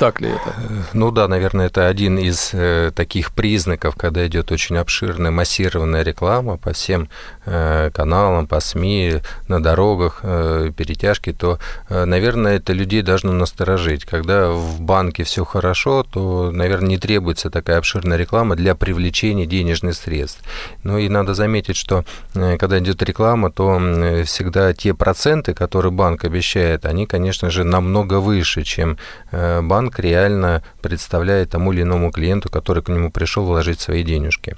так 0.02 0.20
ли 0.20 0.30
это? 0.30 0.56
Ну 0.94 1.12
да, 1.12 1.28
наверное, 1.28 1.68
это 1.68 1.88
один 1.88 2.18
из 2.18 2.56
э, 2.56 2.92
таких 2.96 3.36
признаков, 3.36 3.96
когда 3.96 4.26
идет 4.26 4.52
очень 4.52 4.78
обширная, 4.78 5.30
массированная 5.30 6.02
реклама 6.02 6.58
по 6.58 6.74
всем 6.74 7.08
э, 7.41 7.41
каналам, 7.46 8.48
по 8.48 8.60
СМИ, 8.60 9.22
на 9.48 9.62
дорогах, 9.62 10.20
э, 10.24 10.72
перетяжки, 10.76 11.34
то, 11.34 11.60
э, 11.90 12.06
наверное, 12.06 12.58
это 12.58 12.74
людей 12.74 13.02
должно 13.02 13.32
насторожить. 13.32 14.06
Когда 14.06 14.52
в 14.52 14.82
банке 14.82 15.24
все 15.24 15.44
хорошо, 15.46 16.04
то, 16.04 16.52
наверное, 16.52 16.90
не 16.90 16.98
требуется 16.98 17.50
такая 17.50 17.78
обширная 17.78 18.18
реклама 18.18 18.56
для 18.56 18.76
привлечения 18.76 19.46
денежных 19.46 19.96
средств. 19.96 20.42
Ну 20.84 20.98
и 20.98 21.10
надо 21.10 21.34
заметить, 21.34 21.76
что 21.76 22.06
э, 22.36 22.58
когда 22.58 22.80
идет 22.80 23.02
реклама, 23.04 23.52
то 23.52 23.80
э, 23.80 24.24
всегда 24.24 24.74
те 24.74 24.94
проценты, 24.94 25.54
которые 25.54 25.92
банк 25.92 26.26
обещает, 26.26 26.86
они, 26.86 27.06
конечно 27.06 27.50
же, 27.50 27.64
намного 27.64 28.20
выше, 28.20 28.64
чем 28.64 28.98
э, 29.32 29.62
банк 29.62 30.00
реально 30.00 30.64
представляет 30.82 31.50
тому 31.50 31.74
или 31.74 31.82
иному 31.82 32.12
клиенту, 32.12 32.50
который 32.50 32.84
к 32.84 32.90
нему 32.90 33.12
пришел 33.12 33.46
вложить 33.46 33.80
свои 33.80 34.04
денежки. 34.04 34.56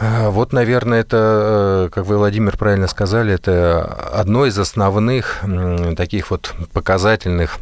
А, 0.00 0.30
вот, 0.30 0.52
наверное, 0.52 1.00
это, 1.00 1.86
э, 1.86 1.88
как 1.92 2.06
вы, 2.06 2.18
Владимир, 2.18 2.56
правильно 2.56 2.88
сказали, 2.88 3.34
это 3.34 3.82
одно 4.12 4.46
из 4.46 4.58
основных 4.58 5.42
таких 5.96 6.30
вот 6.30 6.54
показательных 6.72 7.58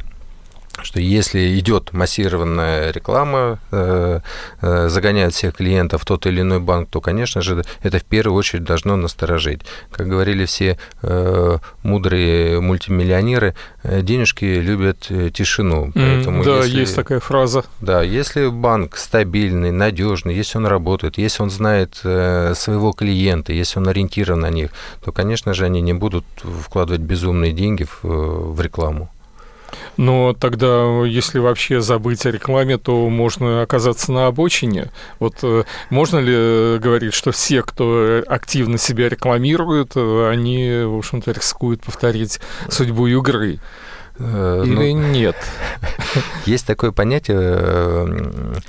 что 0.85 1.01
если 1.01 1.59
идет 1.59 1.93
массированная 1.93 2.91
реклама, 2.93 3.59
э, 3.71 4.21
э, 4.61 4.89
загоняет 4.89 5.35
всех 5.35 5.57
клиентов 5.57 6.03
в 6.03 6.05
тот 6.05 6.27
или 6.27 6.41
иной 6.41 6.61
банк, 6.61 6.89
то, 6.91 7.01
конечно 7.01 7.41
же, 7.43 7.65
это 7.83 7.99
в 7.99 8.05
первую 8.05 8.37
очередь 8.37 8.65
должно 8.65 8.97
насторожить. 8.97 9.63
Как 9.91 10.09
говорили 10.09 10.45
все 10.45 10.79
э, 11.03 11.59
мудрые 11.83 12.61
мультимиллионеры, 12.61 13.55
денежки 13.85 14.45
любят 14.45 15.09
тишину. 15.33 15.91
Поэтому 15.95 16.45
да, 16.45 16.59
если, 16.59 16.81
есть 16.81 16.97
такая 16.97 17.21
фраза. 17.21 17.65
Да, 17.81 18.03
если 18.03 18.49
банк 18.49 18.97
стабильный, 18.97 19.71
надежный, 19.71 20.35
если 20.35 20.59
он 20.59 20.67
работает, 20.67 21.19
если 21.19 21.43
он 21.43 21.51
знает 21.51 21.95
своего 21.97 22.93
клиента, 22.93 23.53
если 23.53 23.79
он 23.79 23.89
ориентирован 23.89 24.41
на 24.41 24.51
них, 24.51 24.71
то, 25.05 25.13
конечно 25.13 25.55
же, 25.55 25.65
они 25.65 25.81
не 25.81 25.93
будут 25.93 26.25
вкладывать 26.63 27.01
безумные 27.01 27.53
деньги 27.53 27.85
в, 27.85 28.05
в 28.05 28.61
рекламу. 28.61 29.11
Но 29.97 30.35
тогда, 30.35 31.05
если 31.05 31.39
вообще 31.39 31.81
забыть 31.81 32.27
о 32.27 32.31
рекламе, 32.31 32.79
то 32.79 33.09
можно 33.09 33.63
оказаться 33.63 34.13
на 34.13 34.27
обочине. 34.27 34.91
Вот 35.19 35.37
э, 35.43 35.65
можно 35.91 36.19
ли 36.19 36.35
э, 36.35 36.79
говорить, 36.79 37.15
что 37.15 37.33
все, 37.33 37.63
кто 37.63 38.23
активно 38.27 38.79
себя 38.79 39.09
рекламирует, 39.09 39.93
э, 39.97 40.29
они, 40.31 40.85
в 40.85 40.97
общем-то, 40.99 41.33
рискуют 41.33 41.83
повторить 41.83 42.41
судьбу 42.69 43.07
игры? 43.07 43.59
Или 44.19 44.93
ну, 44.93 45.11
нет? 45.11 45.37
Есть 46.45 46.67
такое 46.67 46.93
понятие 46.93 48.63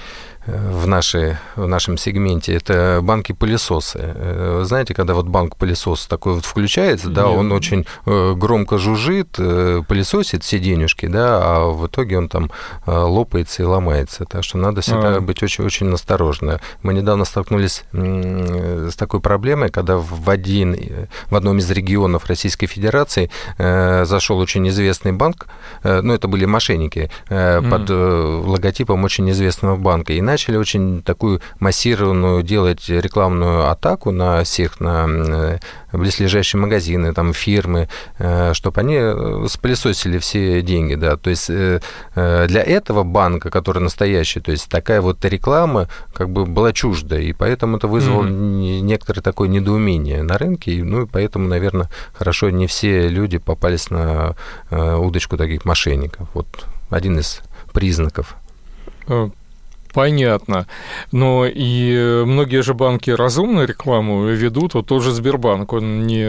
в, 0.46 0.88
нашей, 0.88 1.38
в 1.56 1.68
нашем 1.68 1.98
сегменте, 1.98 2.54
это 2.54 3.00
банки-пылесосы. 3.02 4.00
Э, 4.02 4.62
знаете, 4.66 4.94
когда 4.94 5.14
вот 5.14 5.28
банк-пылесос 5.28 6.08
такой 6.08 6.36
вот 6.36 6.46
включается, 6.46 7.10
да, 7.10 7.28
он 7.28 7.52
очень 7.52 7.86
э, 8.06 8.34
громко 8.36 8.78
жужжит, 8.78 9.36
э, 9.38 9.82
пылесосит 9.88 10.44
все 10.44 10.60
денежки, 10.60 11.06
да, 11.06 11.40
а 11.42 11.72
в 11.72 11.88
итоге 11.88 12.18
он 12.18 12.28
там 12.28 12.52
лопается 12.86 13.64
и 13.64 13.66
ломается. 13.66 14.26
Так 14.26 14.44
что 14.44 14.58
надо 14.58 14.82
всегда 14.82 15.16
а. 15.16 15.22
быть 15.22 15.42
очень-очень 15.42 15.94
осторожно. 15.94 16.60
Мы 16.82 16.94
недавно 16.94 17.26
столкнулись 17.26 17.84
с 17.94 18.96
такой 18.96 19.20
проблемой, 19.20 19.70
когда 19.70 19.98
в, 19.98 20.30
один, 20.30 20.78
в 21.30 21.36
одном 21.36 21.60
из 21.60 21.70
регионов 21.72 22.26
Российской 22.26 22.68
Федерации 22.68 23.30
зашел 23.58 24.40
очень 24.40 24.68
известный 24.70 25.12
банк, 25.12 25.48
ну, 25.84 26.14
это 26.14 26.28
были 26.28 26.46
мошенники, 26.46 27.10
под 27.28 27.90
логотипом 27.90 29.04
очень 29.04 29.30
известного 29.32 29.76
банка, 29.76 30.14
и 30.14 30.22
начали 30.34 30.58
очень 30.58 31.04
такую 31.04 31.42
массированную 31.60 32.42
делать 32.42 32.90
рекламную 32.90 33.70
атаку 33.70 34.10
на 34.10 34.44
всех, 34.44 34.80
на 34.80 35.06
э, 35.08 35.60
близлежащие 35.92 36.60
магазины, 36.60 37.14
там, 37.14 37.34
фирмы, 37.34 37.88
э, 38.18 38.54
чтобы 38.54 38.82
они 38.82 38.96
э, 38.98 39.46
спылесосили 39.48 40.18
все 40.18 40.64
деньги, 40.64 40.96
да, 40.96 41.18
то 41.18 41.30
есть 41.30 41.50
для 41.54 42.64
этого 42.64 43.04
банка, 43.04 43.52
который 43.52 43.80
настоящий, 43.84 44.40
то 44.40 44.52
есть 44.52 44.70
такая 44.70 45.02
вот 45.02 45.24
реклама 45.26 45.88
как 46.14 46.30
бы 46.30 46.46
была 46.46 46.74
чужда, 46.74 47.20
и 47.20 47.32
поэтому 47.34 47.78
это 47.78 47.88
вызвало 47.88 48.24
mm-hmm. 48.24 48.80
некоторое 48.82 49.22
такое 49.22 49.50
недоумение 49.50 50.24
на 50.24 50.38
рынке, 50.40 50.84
ну 50.84 51.04
и 51.04 51.06
поэтому, 51.06 51.48
наверное, 51.48 51.90
хорошо 52.14 52.50
не 52.50 52.66
все 52.66 53.08
люди 53.08 53.38
попались 53.38 53.92
на 53.92 54.36
удочку 54.72 55.38
таких 55.38 55.66
мошенников. 55.66 56.28
Вот 56.34 56.48
один 56.90 57.20
из 57.20 57.42
признаков. 57.72 58.36
Понятно. 59.94 60.66
Но 61.12 61.46
и 61.46 62.24
многие 62.26 62.64
же 62.64 62.74
банки 62.74 63.12
разумную 63.12 63.68
рекламу 63.68 64.26
ведут. 64.26 64.74
Вот 64.74 64.88
тоже 64.88 65.12
Сбербанк, 65.12 65.72
он 65.72 66.08
не, 66.08 66.26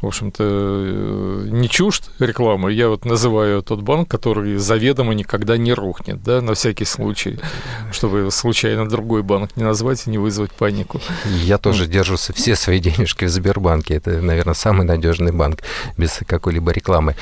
в 0.00 0.06
общем-то, 0.06 1.48
не 1.50 1.68
чужд 1.68 2.10
рекламы. 2.20 2.72
Я 2.72 2.88
вот 2.88 3.04
называю 3.04 3.62
тот 3.62 3.80
банк, 3.80 4.08
который 4.08 4.56
заведомо 4.56 5.14
никогда 5.14 5.56
не 5.56 5.74
рухнет, 5.74 6.22
да, 6.22 6.40
на 6.40 6.54
всякий 6.54 6.84
случай, 6.84 7.40
чтобы 7.90 8.30
случайно 8.30 8.88
другой 8.88 9.22
банк 9.22 9.56
не 9.56 9.64
назвать 9.64 10.06
и 10.06 10.10
не 10.10 10.18
вызвать 10.18 10.52
панику. 10.52 11.00
Я 11.24 11.58
тоже 11.58 11.86
держу 11.86 12.16
все 12.16 12.54
свои 12.54 12.78
денежки 12.78 13.24
в 13.24 13.30
Сбербанке. 13.30 13.94
Это, 13.94 14.22
наверное, 14.22 14.54
самый 14.54 14.86
надежный 14.86 15.32
банк 15.32 15.62
без 15.96 16.20
какой-либо 16.26 16.70
рекламы. 16.70 17.16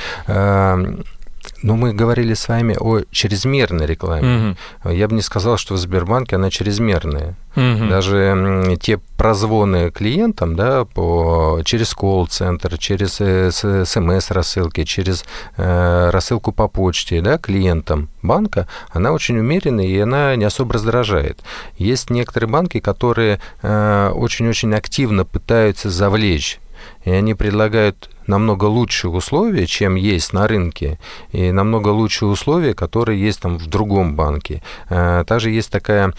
Но 1.64 1.76
мы 1.76 1.94
говорили 1.94 2.34
с 2.34 2.48
вами 2.48 2.76
о 2.78 3.04
чрезмерной 3.10 3.86
рекламе. 3.86 4.54
Угу. 4.82 4.90
Я 4.92 5.08
бы 5.08 5.14
не 5.14 5.22
сказал, 5.22 5.56
что 5.56 5.72
в 5.72 5.78
Сбербанке 5.78 6.36
она 6.36 6.50
чрезмерная. 6.50 7.36
Угу. 7.56 7.88
Даже 7.88 8.76
те 8.82 8.98
прозвоны 9.16 9.90
клиентам, 9.90 10.56
да, 10.56 10.84
по, 10.84 11.62
через 11.64 11.94
колл-центр, 11.94 12.76
через 12.76 13.18
э, 13.18 13.50
смс-рассылки, 13.50 14.84
через 14.84 15.24
э, 15.56 16.10
рассылку 16.10 16.52
по 16.52 16.68
почте, 16.68 17.22
да, 17.22 17.38
клиентам 17.38 18.10
банка, 18.20 18.68
она 18.90 19.12
очень 19.12 19.38
умеренная 19.38 19.86
и 19.86 19.98
она 19.98 20.36
не 20.36 20.44
особо 20.44 20.74
раздражает. 20.74 21.40
Есть 21.78 22.10
некоторые 22.10 22.50
банки, 22.50 22.78
которые 22.78 23.40
э, 23.62 24.12
очень-очень 24.14 24.74
активно 24.74 25.24
пытаются 25.24 25.88
завлечь 25.88 26.60
и 27.04 27.10
они 27.10 27.34
предлагают 27.34 28.10
намного 28.26 28.64
лучшие 28.64 29.10
условия, 29.10 29.66
чем 29.66 29.94
есть 29.94 30.32
на 30.32 30.46
рынке, 30.46 30.98
и 31.32 31.52
намного 31.52 31.88
лучшие 31.88 32.28
условия, 32.28 32.74
которые 32.74 33.20
есть 33.20 33.40
там 33.40 33.58
в 33.58 33.66
другом 33.66 34.16
банке. 34.16 34.62
Э, 34.88 35.24
также 35.26 35.50
есть 35.50 35.70
такая 35.70 36.12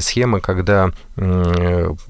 схема, 0.00 0.40
когда 0.40 0.90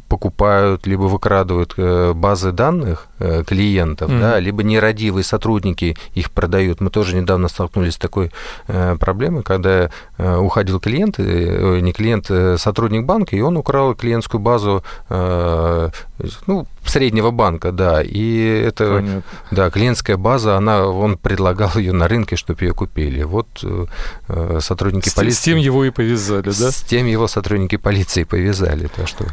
покупают, 0.09 0.87
либо 0.87 1.03
выкрадывают 1.03 1.75
э, 1.77 2.13
базы 2.15 2.53
данных 2.53 3.09
э, 3.19 3.43
клиентов, 3.45 4.11
mm-hmm. 4.11 4.21
да, 4.21 4.39
либо 4.39 4.63
нерадивые 4.63 5.25
сотрудники 5.25 5.97
их 6.15 6.31
продают. 6.31 6.81
Мы 6.81 6.91
тоже 6.91 7.17
недавно 7.17 7.49
столкнулись 7.49 7.95
с 7.95 7.99
такой 7.99 8.31
проблемой, 8.67 9.43
когда 9.43 9.91
уходил 10.19 10.81
клиент, 10.81 11.19
не 11.19 11.93
клиент, 11.93 12.31
сотрудник 12.61 13.05
банка, 13.05 13.37
и 13.37 13.41
он 13.41 13.57
украл 13.57 13.95
клиентскую 13.95 14.41
базу 14.41 14.85
ну, 15.09 16.67
среднего 16.85 17.31
банка, 17.31 17.73
да, 17.73 18.03
и 18.03 18.63
это, 18.67 18.97
Понятно. 18.97 19.20
Да, 19.51 19.71
клиентская 19.71 20.17
база, 20.17 20.57
она, 20.57 20.87
он 20.87 21.19
предлагал 21.19 21.71
ее 21.77 21.93
на 21.93 22.09
рынке, 22.09 22.37
чтобы 22.37 22.65
ее 22.65 22.75
купили. 22.75 23.23
Вот 23.23 23.47
э, 23.63 24.59
сотрудники 24.61 25.09
с, 25.09 25.15
полиции... 25.15 25.37
С 25.37 25.41
тем 25.41 25.59
его 25.59 25.85
и 25.85 25.91
повязали, 25.91 26.47
да? 26.47 26.71
С 26.71 26.83
тем 26.83 27.07
его 27.07 27.27
сотрудники 27.27 27.77
полиции 27.77 28.25
повязали, 28.25 28.89
то 28.89 29.07
что... 29.07 29.27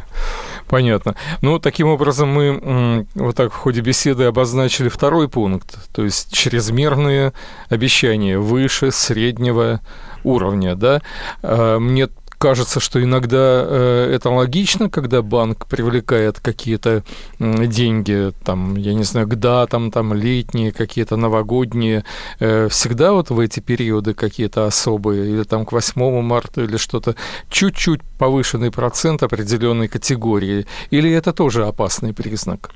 Понятно. 0.68 1.14
Ну, 1.40 1.58
таким 1.58 1.88
образом, 1.88 2.28
мы 2.28 3.06
вот 3.14 3.36
так 3.36 3.52
в 3.52 3.56
ходе 3.56 3.80
беседы 3.80 4.24
обозначили 4.24 4.88
второй 4.88 5.28
пункт, 5.28 5.78
то 5.92 6.04
есть 6.04 6.30
чрезмерные 6.32 7.32
обещания 7.70 8.38
выше 8.38 8.90
среднего 8.90 9.80
уровня, 10.24 10.74
да. 10.74 11.00
А, 11.42 11.78
мне 11.78 12.08
кажется, 12.38 12.80
что 12.80 13.02
иногда 13.02 13.64
э, 13.66 14.12
это 14.14 14.30
логично, 14.30 14.88
когда 14.88 15.22
банк 15.22 15.66
привлекает 15.66 16.40
какие-то 16.40 17.02
деньги, 17.38 18.32
там, 18.44 18.76
я 18.76 18.94
не 18.94 19.04
знаю, 19.04 19.26
к 19.26 19.34
датам, 19.34 19.90
там, 19.90 20.14
летние, 20.14 20.72
какие-то 20.72 21.16
новогодние, 21.16 22.04
э, 22.40 22.68
всегда 22.68 23.12
вот 23.12 23.30
в 23.30 23.38
эти 23.40 23.60
периоды 23.60 24.14
какие-то 24.14 24.66
особые, 24.66 25.30
или 25.30 25.42
там 25.42 25.66
к 25.66 25.72
8 25.72 26.22
марта, 26.22 26.62
или 26.62 26.76
что-то, 26.76 27.14
чуть-чуть 27.50 28.00
повышенный 28.18 28.70
процент 28.70 29.22
определенной 29.22 29.88
категории, 29.88 30.66
или 30.90 31.10
это 31.10 31.32
тоже 31.32 31.66
опасный 31.66 32.14
признак? 32.14 32.70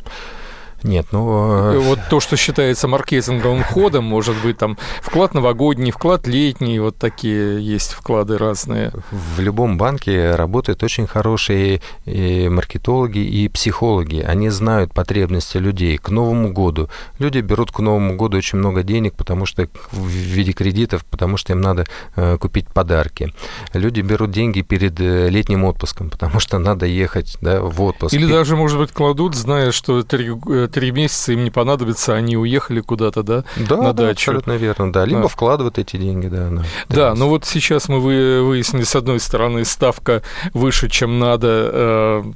Нет, 0.85 1.07
ну... 1.13 1.73
Э, 1.73 1.79
вот 1.79 1.99
то, 2.11 2.21
что 2.21 2.37
считается 2.37 2.89
маркетинговым 2.89 3.63
ходом, 3.63 4.05
может 4.05 4.37
быть, 4.43 4.59
там 4.59 4.77
вклад 5.01 5.35
новогодний, 5.35 5.91
вклад 5.91 6.27
летний, 6.27 6.79
вот 6.79 6.97
такие 6.97 7.65
есть 7.65 7.93
вклады 7.93 8.39
разные. 8.39 8.93
В 9.11 9.41
любом 9.41 9.79
банке 9.79 10.35
работают 10.35 10.83
очень 10.83 11.07
хорошие 11.07 11.81
и 12.05 12.49
маркетологи 12.49 13.19
и 13.19 13.49
психологи. 13.49 14.21
Они 14.21 14.49
знают 14.49 14.93
потребности 14.93 15.59
людей 15.59 15.99
к 15.99 16.09
Новому 16.09 16.53
году. 16.53 16.89
Люди 17.19 17.39
берут 17.39 17.71
к 17.71 17.79
Новому 17.79 18.17
году 18.17 18.37
очень 18.37 18.59
много 18.59 18.83
денег, 18.83 19.15
потому 19.15 19.47
что 19.47 19.69
в 19.93 20.07
виде 20.09 20.53
кредитов, 20.53 21.05
потому 21.05 21.37
что 21.37 21.53
им 21.53 21.61
надо 21.61 21.87
э, 22.17 22.37
купить 22.39 22.67
подарки. 22.69 23.33
Люди 23.73 24.01
берут 24.01 24.31
деньги 24.31 24.63
перед 24.63 25.01
э, 25.01 25.29
летним 25.29 25.65
отпуском, 25.65 26.11
потому 26.11 26.41
что 26.41 26.59
надо 26.59 26.87
ехать 26.87 27.37
да, 27.41 27.61
в 27.61 27.81
отпуск. 27.83 28.15
Или 28.15 28.27
даже, 28.27 28.57
может 28.57 28.79
быть, 28.79 28.93
кладут, 28.93 29.35
зная, 29.35 29.73
что 29.73 30.03
три 30.03 30.31
три 30.73 30.91
месяца 30.91 31.33
им 31.33 31.45
не 31.45 31.51
понадобится, 31.51 32.15
они 32.15 32.37
уехали 32.37 32.81
куда-то, 32.81 33.23
да, 33.23 33.45
да 33.57 33.77
на 33.77 33.93
да, 33.93 34.05
дачу. 34.05 34.31
абсолютно 34.31 34.53
верно, 34.53 34.93
да. 34.93 35.05
Либо 35.05 35.23
да. 35.23 35.29
вкладывают 35.29 35.79
эти 35.79 35.97
деньги, 35.97 36.27
да. 36.27 36.51
На 36.51 36.65
да, 36.89 37.11
но 37.11 37.25
ну 37.25 37.29
вот 37.29 37.45
сейчас 37.45 37.89
мы 37.89 38.01
выяснили, 38.01 38.83
с 38.83 38.97
одной 38.97 39.21
стороны, 39.21 39.65
ставка 39.65 40.23
выше, 40.55 40.89
чем 40.89 41.19
надо, 41.19 41.71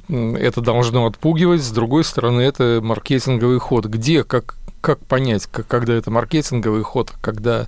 э, 0.09 0.37
это 0.39 0.61
должно 0.61 1.05
отпугивать, 1.07 1.61
с 1.61 1.71
другой 1.71 2.03
стороны, 2.03 2.41
это 2.41 2.79
маркетинговый 2.81 3.59
ход. 3.59 3.85
Где, 3.85 4.23
как, 4.23 4.55
как 4.81 4.99
понять, 4.99 5.47
когда 5.47 5.93
это 5.93 6.11
маркетинговый 6.11 6.83
ход, 6.83 7.11
когда 7.21 7.67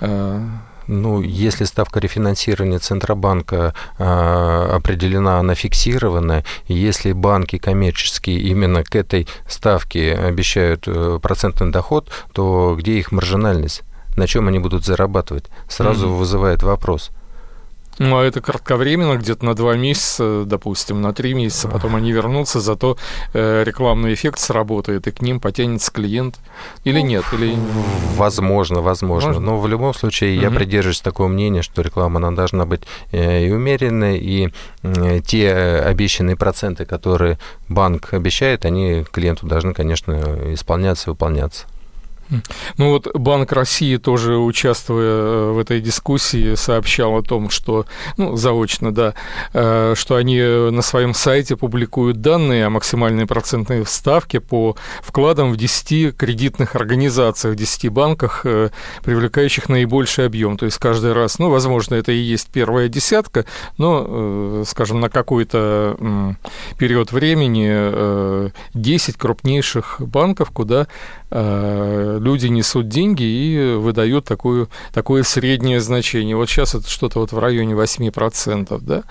э, 0.00 0.40
ну, 0.90 1.22
если 1.22 1.64
ставка 1.64 2.00
рефинансирования 2.00 2.78
Центробанка 2.78 3.74
э, 3.98 4.04
определена, 4.04 5.38
она 5.38 5.54
фиксирована, 5.54 6.44
если 6.66 7.12
банки 7.12 7.58
коммерческие 7.58 8.40
именно 8.40 8.82
к 8.82 8.96
этой 8.96 9.28
ставке 9.48 10.14
обещают 10.14 10.84
э, 10.86 11.18
процентный 11.22 11.70
доход, 11.70 12.10
то 12.32 12.74
где 12.78 12.98
их 12.98 13.12
маржинальность? 13.12 13.82
На 14.16 14.26
чем 14.26 14.48
они 14.48 14.58
будут 14.58 14.84
зарабатывать? 14.84 15.44
Сразу 15.68 16.08
mm-hmm. 16.08 16.16
вызывает 16.16 16.62
вопрос– 16.62 17.10
ну, 17.98 18.18
а 18.18 18.24
это 18.24 18.40
кратковременно, 18.40 19.16
где-то 19.16 19.44
на 19.44 19.54
два 19.54 19.76
месяца, 19.76 20.44
допустим, 20.46 21.00
на 21.02 21.12
три 21.12 21.34
месяца, 21.34 21.68
потом 21.68 21.96
они 21.96 22.12
вернутся, 22.12 22.60
зато 22.60 22.96
э, 23.34 23.62
рекламный 23.64 24.14
эффект 24.14 24.38
сработает, 24.38 25.06
и 25.06 25.10
к 25.10 25.20
ним 25.20 25.38
потянется 25.38 25.92
клиент. 25.92 26.38
Или 26.84 27.00
нет? 27.00 27.24
Или... 27.32 27.56
Возможно, 28.16 28.80
возможно. 28.80 29.32
Можно? 29.32 29.44
Но 29.44 29.58
в 29.58 29.68
любом 29.68 29.92
случае 29.92 30.36
угу. 30.36 30.42
я 30.42 30.50
придерживаюсь 30.50 31.00
такого 31.00 31.28
мнения, 31.28 31.62
что 31.62 31.82
реклама, 31.82 32.16
она 32.18 32.30
должна 32.30 32.64
быть 32.64 32.82
э, 33.12 33.46
и 33.46 33.52
умеренной, 33.52 34.18
и 34.18 34.48
э, 34.82 35.20
те 35.20 35.52
обещанные 35.52 36.36
проценты, 36.36 36.86
которые 36.86 37.38
банк 37.68 38.14
обещает, 38.14 38.64
они 38.64 39.04
клиенту 39.10 39.46
должны, 39.46 39.74
конечно, 39.74 40.54
исполняться 40.54 41.10
и 41.10 41.12
выполняться. 41.12 41.66
Ну 42.76 42.90
вот 42.90 43.08
Банк 43.14 43.52
России 43.52 43.96
тоже, 43.96 44.36
участвуя 44.36 45.10
э, 45.10 45.52
в 45.52 45.58
этой 45.58 45.80
дискуссии, 45.80 46.54
сообщал 46.54 47.16
о 47.16 47.22
том, 47.22 47.50
что, 47.50 47.86
ну, 48.16 48.36
заочно, 48.36 48.94
да, 48.94 49.14
э, 49.52 49.94
что 49.96 50.16
они 50.16 50.40
на 50.40 50.82
своем 50.82 51.14
сайте 51.14 51.56
публикуют 51.56 52.20
данные 52.20 52.66
о 52.66 52.70
максимальной 52.70 53.26
процентной 53.26 53.84
ставке 53.86 54.40
по 54.40 54.76
вкладам 55.02 55.52
в 55.52 55.56
10 55.56 56.16
кредитных 56.16 56.76
организациях, 56.76 57.56
10 57.56 57.88
банках, 57.90 58.42
э, 58.44 58.70
привлекающих 59.02 59.68
наибольший 59.68 60.26
объем. 60.26 60.56
То 60.56 60.66
есть 60.66 60.78
каждый 60.78 61.12
раз, 61.12 61.38
ну, 61.38 61.50
возможно, 61.50 61.94
это 61.94 62.12
и 62.12 62.18
есть 62.18 62.48
первая 62.52 62.88
десятка, 62.88 63.44
но, 63.78 64.64
скажем, 64.66 65.00
на 65.00 65.08
какой-то 65.08 66.36
период 66.78 67.12
времени 67.12 68.50
10 68.74 69.16
крупнейших 69.16 69.96
банков, 70.00 70.50
куда 70.50 70.86
люди 72.20 72.46
несут 72.46 72.88
деньги 72.88 73.22
и 73.22 73.74
выдают 73.74 74.24
такую, 74.24 74.68
такое 74.92 75.22
среднее 75.22 75.80
значение. 75.80 76.36
Вот 76.36 76.48
сейчас 76.48 76.74
это 76.74 76.88
что-то 76.88 77.20
вот 77.20 77.32
в 77.32 77.38
районе 77.38 77.74
8%, 77.74 78.78
да? 78.80 79.02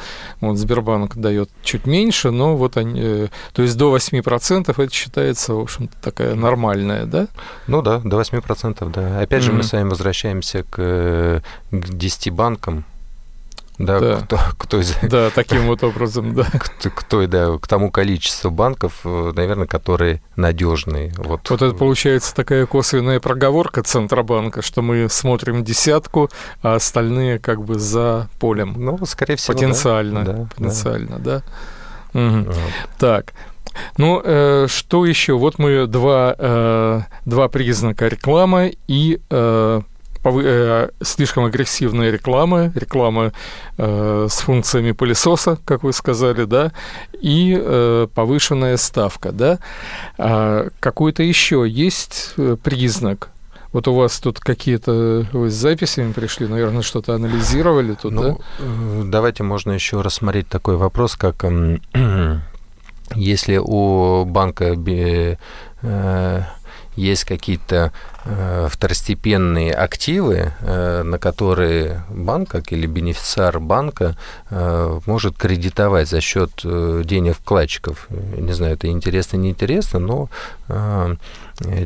Вот 0.41 0.58
Сбербанк 0.58 1.15
дает 1.17 1.50
чуть 1.63 1.86
меньше, 1.86 2.32
но 2.32 2.56
вот 2.56 2.78
они, 2.78 3.00
э, 3.02 3.28
то 3.54 3.62
есть 3.62 3.78
до 3.78 3.95
8% 3.95 4.69
это 4.69 4.93
считается, 4.93 5.54
в 5.54 5.60
общем-то, 5.60 5.95
такая 6.02 6.36
нормальная, 6.36 7.06
да? 7.06 7.28
Ну 7.67 7.82
да, 7.82 8.00
до 8.00 8.19
8%, 8.22 8.91
да. 8.91 9.22
Опять 9.22 9.43
же, 9.43 9.52
mm-hmm. 9.52 9.56
мы 9.56 9.63
с 9.63 9.72
вами 9.72 9.89
возвращаемся 9.89 10.63
к, 10.63 10.76
э, 10.78 11.41
к 11.72 11.89
10 11.89 12.30
банкам, 12.32 12.86
да, 13.80 14.00
да. 14.00 14.20
Кто, 14.22 14.39
кто 14.58 14.80
из... 14.82 14.96
Да, 15.02 15.30
таким 15.30 15.68
вот 15.68 15.84
образом, 15.84 16.36
да. 16.36 16.44
Кто, 16.44 16.89
кто, 16.89 17.26
да, 17.28 17.58
к 17.58 17.68
тому 17.68 17.89
количеству 17.89 18.52
банков, 18.52 19.00
э, 19.06 19.32
наверное, 19.34 19.68
которые 19.68 20.22
надежные. 20.36 21.13
Вот. 21.18 21.50
вот 21.50 21.62
это 21.62 21.74
получается 21.74 22.36
такая 22.36 22.65
косвенная 22.65 23.20
проговорка 23.22 23.82
Центробанка, 23.82 24.62
что 24.62 24.82
мы 24.82 25.08
смотрим 25.10 25.63
десятку, 25.63 26.30
а 26.62 26.76
остальные 26.76 27.39
как 27.39 27.63
бы 27.63 27.80
за 27.80 28.30
полем. 28.39 28.76
Ну, 28.78 29.00
скорее 29.06 29.38
всего, 29.38 29.54
Потенциально, 29.54 30.26
да. 30.26 30.48
потенциально, 30.56 31.18
да. 31.20 31.42
да. 32.13 32.20
Угу. 32.20 32.46
Вот. 32.46 32.72
Так, 32.98 33.34
ну, 33.98 34.22
э, 34.24 34.68
что 34.68 35.06
еще? 35.06 35.38
Вот 35.38 35.58
мы 35.58 35.88
два, 35.88 36.36
э, 36.38 37.02
два 37.26 37.48
признака 37.48 38.08
реклама 38.08 38.70
и 38.88 39.22
Э, 39.32 39.82
слишком 41.02 41.46
агрессивная 41.46 42.12
реклама, 42.12 42.72
реклама 42.76 43.32
э, 43.78 44.28
с 44.30 44.39
функциями 44.39 44.92
пылесоса, 44.92 45.58
как 45.65 45.84
вы 45.84 45.94
сказали, 45.94 46.46
да, 46.46 46.72
и 47.22 47.58
э, 47.60 48.08
повышенная 48.13 48.78
ставка, 48.78 49.32
да. 49.32 49.60
А 50.18 50.70
какой-то 50.80 51.24
еще 51.24 51.65
есть 51.68 52.34
э, 52.38 52.58
признак? 52.62 53.30
Вот 53.72 53.88
у 53.88 53.94
вас 53.94 54.20
тут 54.20 54.39
какие-то 54.39 55.28
вы 55.32 55.50
с 55.50 55.54
записями 55.54 56.12
пришли, 56.12 56.48
наверное, 56.48 56.82
что-то 56.82 57.13
анализировали 57.13 57.94
тут, 57.94 58.12
ну, 58.12 58.22
да? 58.22 58.36
Э, 58.60 59.02
давайте 59.06 59.44
можно 59.44 59.72
еще 59.72 60.02
рассмотреть 60.02 60.48
такой 60.48 60.76
вопрос, 60.76 61.15
как 61.15 61.46
если 63.15 63.58
у 63.58 64.26
банка 64.26 64.76
есть 66.95 67.23
какие-то 67.23 67.91
э, 68.25 68.67
второстепенные 68.69 69.73
активы, 69.73 70.54
э, 70.60 71.04
на 71.04 71.17
которые 71.17 72.04
банк, 72.10 72.49
как 72.49 72.71
или 72.71 72.88
бенефициар 72.88 73.60
банка, 73.60 74.17
э, 74.49 74.99
может 75.06 75.38
кредитовать 75.38 76.10
за 76.10 76.21
счет 76.21 76.52
э, 76.63 77.04
денег 77.06 77.36
вкладчиков. 77.36 78.08
Не 78.10 78.54
знаю, 78.54 78.73
это 78.73 78.88
интересно, 78.88 79.38
не 79.38 79.52
интересно, 79.52 79.99
но 79.99 80.30
э, 80.67 81.15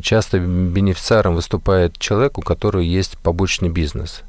часто 0.02 0.38
бенефициаром 0.38 1.34
выступает 1.34 1.98
человек, 1.98 2.38
у 2.38 2.42
которого 2.42 2.82
есть 2.82 3.18
побочный 3.18 3.68
бизнес. 3.68 4.22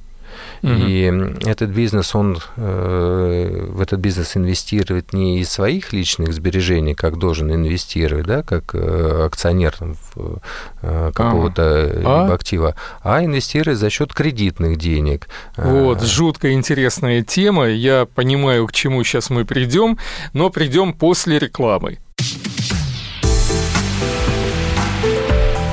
И 0.66 1.14
этот 1.46 1.70
бизнес, 1.70 2.16
он 2.16 2.40
э, 2.58 3.68
в 3.70 3.82
этот 3.82 4.00
бизнес 4.00 4.36
инвестирует 4.36 5.14
не 5.14 5.40
из 5.40 5.50
своих 5.50 5.94
личных 5.94 6.34
сбережений, 6.34 6.96
как 6.96 7.20
должен 7.20 7.54
инвестировать, 7.54 8.26
да, 8.26 8.42
как 8.42 8.74
э, 8.74 9.26
акционер 9.26 9.76
там, 9.78 9.96
в, 10.16 10.40
э, 10.82 11.12
какого-то 11.14 11.92
ага. 11.98 12.32
а? 12.32 12.34
актива, 12.34 12.76
а 13.04 13.24
инвестирует 13.24 13.78
за 13.78 13.92
счет 13.92 14.14
кредитных 14.14 14.78
денег. 14.78 15.30
Вот, 15.56 16.02
жутко 16.02 16.52
интересная 16.52 17.22
тема. 17.22 17.68
Я 17.68 18.08
понимаю, 18.08 18.66
к 18.66 18.74
чему 18.74 19.04
сейчас 19.04 19.30
мы 19.30 19.46
придем, 19.46 20.00
но 20.34 20.50
придем 20.50 20.94
после 20.94 21.38
рекламы. 21.38 22.00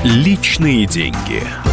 Личные 0.03 0.85
деньги. 0.85 1.72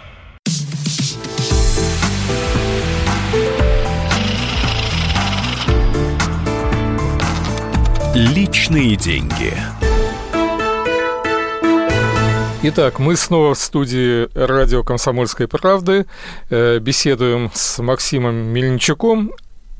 Личные 8.21 8.95
деньги. 8.97 9.51
Итак, 12.61 12.99
мы 12.99 13.15
снова 13.15 13.55
в 13.55 13.57
студии 13.57 14.29
радио 14.37 14.83
«Комсомольской 14.83 15.47
правды». 15.47 16.05
Э, 16.51 16.77
беседуем 16.77 17.49
с 17.51 17.79
Максимом 17.81 18.35
Мельничуком, 18.35 19.31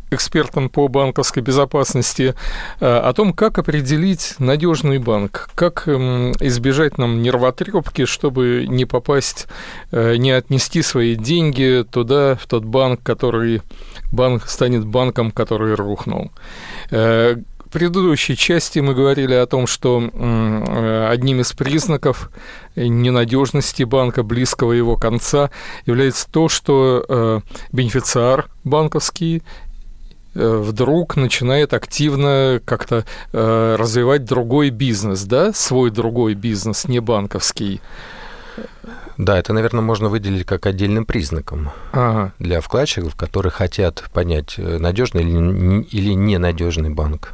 экспертом 0.09 0.69
по 0.69 0.87
банковской 0.87 1.43
безопасности, 1.43 2.33
э, 2.79 2.85
о 2.87 3.13
том, 3.13 3.33
как 3.33 3.59
определить 3.59 4.33
надежный 4.39 4.97
банк, 4.97 5.51
как 5.53 5.87
избежать 5.87 6.97
нам 6.97 7.21
нервотрепки, 7.21 8.05
чтобы 8.05 8.65
не 8.67 8.85
попасть, 8.85 9.47
э, 9.91 10.15
не 10.15 10.31
отнести 10.31 10.81
свои 10.81 11.15
деньги 11.15 11.85
туда, 11.91 12.37
в 12.37 12.47
тот 12.47 12.65
банк, 12.65 13.03
который 13.03 13.61
банк 14.11 14.49
станет 14.49 14.83
банком, 14.83 15.29
который 15.29 15.75
рухнул 15.75 16.31
предыдущей 17.71 18.35
части 18.35 18.79
мы 18.79 18.93
говорили 18.93 19.33
о 19.33 19.45
том, 19.47 19.65
что 19.65 20.09
э, 20.13 21.07
одним 21.09 21.41
из 21.41 21.53
признаков 21.53 22.29
ненадежности 22.75 23.83
банка, 23.83 24.23
близкого 24.23 24.73
его 24.73 24.97
конца, 24.97 25.49
является 25.85 26.29
то, 26.29 26.49
что 26.49 27.05
э, 27.07 27.39
бенефициар 27.71 28.47
банковский 28.63 29.41
э, 30.35 30.57
вдруг 30.57 31.15
начинает 31.15 31.73
активно 31.73 32.61
как-то 32.63 33.05
развивать 33.31 34.25
другой 34.25 34.69
бизнес, 34.69 35.23
да, 35.23 35.53
свой 35.53 35.89
другой 35.89 36.35
бизнес, 36.35 36.87
не 36.87 36.99
банковский. 36.99 37.81
Да, 39.17 39.37
это, 39.37 39.53
наверное, 39.53 39.81
можно 39.81 40.09
выделить 40.09 40.45
как 40.45 40.65
отдельным 40.65 41.05
признаком 41.05 41.69
ага. 41.91 42.33
для 42.39 42.59
вкладчиков, 42.59 43.15
которые 43.15 43.51
хотят 43.51 44.03
понять, 44.13 44.55
надежный 44.57 45.23
или 45.83 46.13
ненадежный 46.13 46.89
банк. 46.89 47.33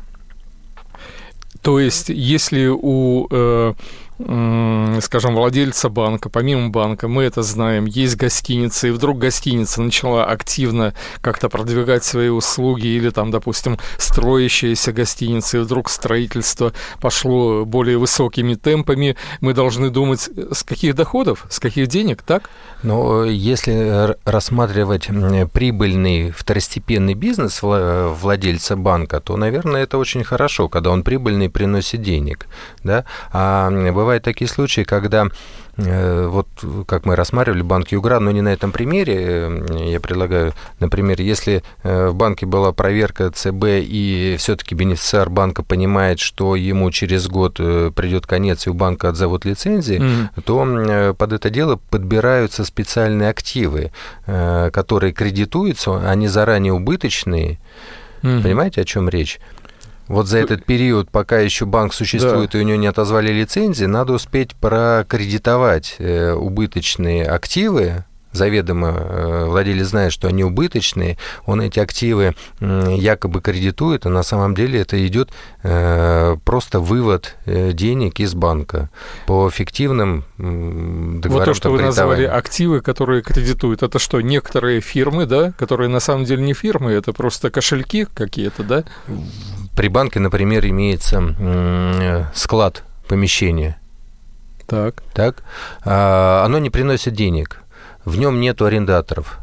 То 1.68 1.82
есть, 1.82 2.08
если 2.08 2.68
у 2.68 3.28
э, 3.30 3.74
скажем, 4.20 5.36
владельца 5.36 5.90
банка, 5.90 6.30
помимо 6.30 6.70
банка, 6.70 7.08
мы 7.08 7.24
это 7.24 7.44
знаем, 7.44 7.86
есть 7.86 8.16
гостиница, 8.16 8.88
и 8.88 8.92
вдруг 8.92 9.20
гостиница 9.20 9.82
начала 9.82 10.26
активно 10.26 10.94
как-то 11.22 11.50
продвигать 11.50 12.04
свои 12.04 12.30
услуги, 12.30 12.88
или 12.88 13.12
там, 13.12 13.30
допустим, 13.30 13.78
строящаяся 13.98 14.92
гостиница, 14.92 15.58
и 15.58 15.60
вдруг 15.62 15.90
строительство 15.90 16.74
пошло 17.00 17.64
более 17.64 17.98
высокими 17.98 18.56
темпами, 18.56 19.16
мы 19.40 19.54
должны 19.54 19.90
думать, 19.90 20.30
с 20.52 20.64
каких 20.64 20.96
доходов, 20.96 21.46
с 21.50 21.60
каких 21.60 21.88
денег, 21.88 22.24
так? 22.24 22.50
Но 22.82 23.24
если 23.24 24.16
рассматривать 24.28 25.10
прибыльный 25.54 26.32
второстепенный 26.32 27.14
бизнес 27.14 27.60
владельца 27.62 28.76
банка, 28.76 29.20
то, 29.20 29.38
наверное, 29.38 29.84
это 29.84 29.98
очень 29.98 30.24
хорошо, 30.24 30.70
когда 30.70 30.90
он 30.90 31.04
прибыльный 31.04 31.50
приносит 31.50 32.02
денег, 32.02 32.48
да, 32.84 33.06
а 33.32 33.70
бывают 34.08 34.24
такие 34.24 34.48
случаи, 34.48 34.84
когда 34.84 35.28
э, 35.76 36.28
вот 36.28 36.48
как 36.88 37.06
мы 37.06 37.18
рассматривали 37.18 37.62
банк 37.62 37.90
Югра, 37.92 38.20
но 38.20 38.32
не 38.32 38.42
на 38.42 38.54
этом 38.54 38.72
примере, 38.72 39.16
э, 39.18 39.90
я 39.90 40.00
предлагаю, 40.00 40.54
например, 40.80 41.20
если 41.20 41.62
э, 41.84 42.08
в 42.08 42.16
банке 42.16 42.46
была 42.46 42.72
проверка 42.72 43.30
ЦБ 43.30 43.66
и 43.66 44.38
все-таки 44.40 44.76
бенефициар 44.76 45.30
банка 45.30 45.62
понимает, 45.62 46.20
что 46.20 46.56
ему 46.56 46.90
через 46.90 47.28
год 47.28 47.56
придет 47.56 48.26
конец 48.26 48.66
и 48.66 48.70
у 48.70 48.74
банка 48.74 49.10
отзовут 49.10 49.44
лицензии, 49.44 50.00
mm-hmm. 50.00 50.42
то 50.46 51.14
под 51.14 51.34
это 51.34 51.50
дело 51.50 51.78
подбираются 51.90 52.64
специальные 52.64 53.30
активы, 53.30 53.92
которые 54.26 55.12
кредитуются, 55.12 56.10
они 56.10 56.30
заранее 56.30 56.72
убыточные. 56.72 57.60
Mm-hmm. 58.22 58.42
Понимаете, 58.42 58.82
о 58.82 58.86
чем 58.86 59.10
речь? 59.10 59.40
Вот 60.08 60.28
за 60.28 60.38
этот 60.40 60.66
период, 60.66 61.10
пока 61.10 61.40
еще 61.40 61.66
банк 61.66 61.94
существует 61.94 62.52
да. 62.52 62.60
и 62.60 62.62
у 62.62 62.66
него 62.66 62.78
не 62.78 62.88
отозвали 62.88 63.32
лицензии, 63.32 63.86
надо 63.86 64.14
успеть 64.14 64.56
прокредитовать 64.56 65.96
э, 66.00 66.32
убыточные 66.32 67.26
активы, 67.26 68.06
заведомо 68.32 68.90
э, 68.90 69.46
владелец 69.46 69.88
знает, 69.88 70.14
что 70.14 70.28
они 70.28 70.44
убыточные, 70.44 71.18
он 71.46 71.62
эти 71.62 71.80
активы 71.80 72.36
якобы 72.60 73.42
кредитует, 73.42 74.06
а 74.06 74.10
на 74.10 74.24
самом 74.24 74.54
деле 74.54 74.82
это 74.82 75.06
идет 75.08 75.32
э, 75.64 76.38
просто 76.46 76.80
вывод 76.80 77.36
денег 77.46 78.20
из 78.20 78.34
банка 78.34 78.90
по 79.26 79.50
фиктивным 79.50 80.24
договорам. 80.38 81.32
Вот 81.32 81.46
то, 81.46 81.54
что 81.54 81.70
вы 81.72 81.82
назвали 81.82 82.24
активы, 82.24 82.82
которые 82.82 83.24
кредитуют, 83.24 83.84
это 83.84 84.00
что, 84.00 84.22
некоторые 84.22 84.82
фирмы, 84.82 85.26
да, 85.26 85.52
которые 85.54 85.90
на 85.90 86.00
самом 86.00 86.26
деле 86.26 86.44
не 86.44 86.54
фирмы, 86.54 86.92
это 86.92 87.12
просто 87.14 87.50
кошельки 87.50 88.06
какие-то, 88.14 88.64
да? 88.64 88.84
При 89.78 89.90
банке, 89.90 90.20
например, 90.20 90.66
имеется 90.66 92.32
склад 92.34 92.84
помещения. 93.08 93.80
Так. 94.66 95.04
Так. 95.14 95.44
А, 95.86 96.44
оно 96.44 96.58
не 96.58 96.72
приносит 96.72 97.14
денег. 97.14 97.62
В 98.04 98.18
нем 98.18 98.42
нету 98.42 98.66
арендаторов. 98.66 99.38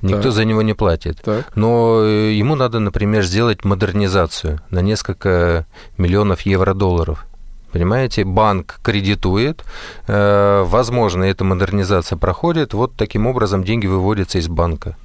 Никто 0.00 0.22
так. 0.22 0.32
за 0.32 0.44
него 0.46 0.62
не 0.62 0.72
платит. 0.72 1.20
Так. 1.22 1.54
Но 1.56 2.00
э, 2.02 2.32
ему 2.32 2.54
надо, 2.56 2.78
например, 2.78 3.22
сделать 3.22 3.64
модернизацию 3.64 4.60
на 4.70 4.80
несколько 4.80 5.66
миллионов 5.98 6.40
евро-долларов. 6.40 7.26
Понимаете, 7.70 8.24
банк 8.24 8.80
кредитует, 8.82 9.62
э, 10.06 10.64
возможно, 10.66 11.22
эта 11.22 11.44
модернизация 11.44 12.16
проходит, 12.16 12.72
вот 12.72 12.96
таким 12.96 13.26
образом 13.26 13.62
деньги 13.62 13.86
выводятся 13.86 14.38
из 14.38 14.48
банка. 14.48 14.96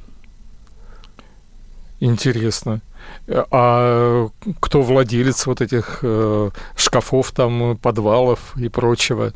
Интересно. 1.99 2.82
А 3.52 4.28
кто 4.60 4.82
владелец 4.82 5.46
вот 5.46 5.62
этих 5.62 6.00
э, 6.02 6.50
шкафов, 6.76 7.32
там, 7.32 7.78
подвалов 7.78 8.56
и 8.58 8.70
прочего? 8.70 9.34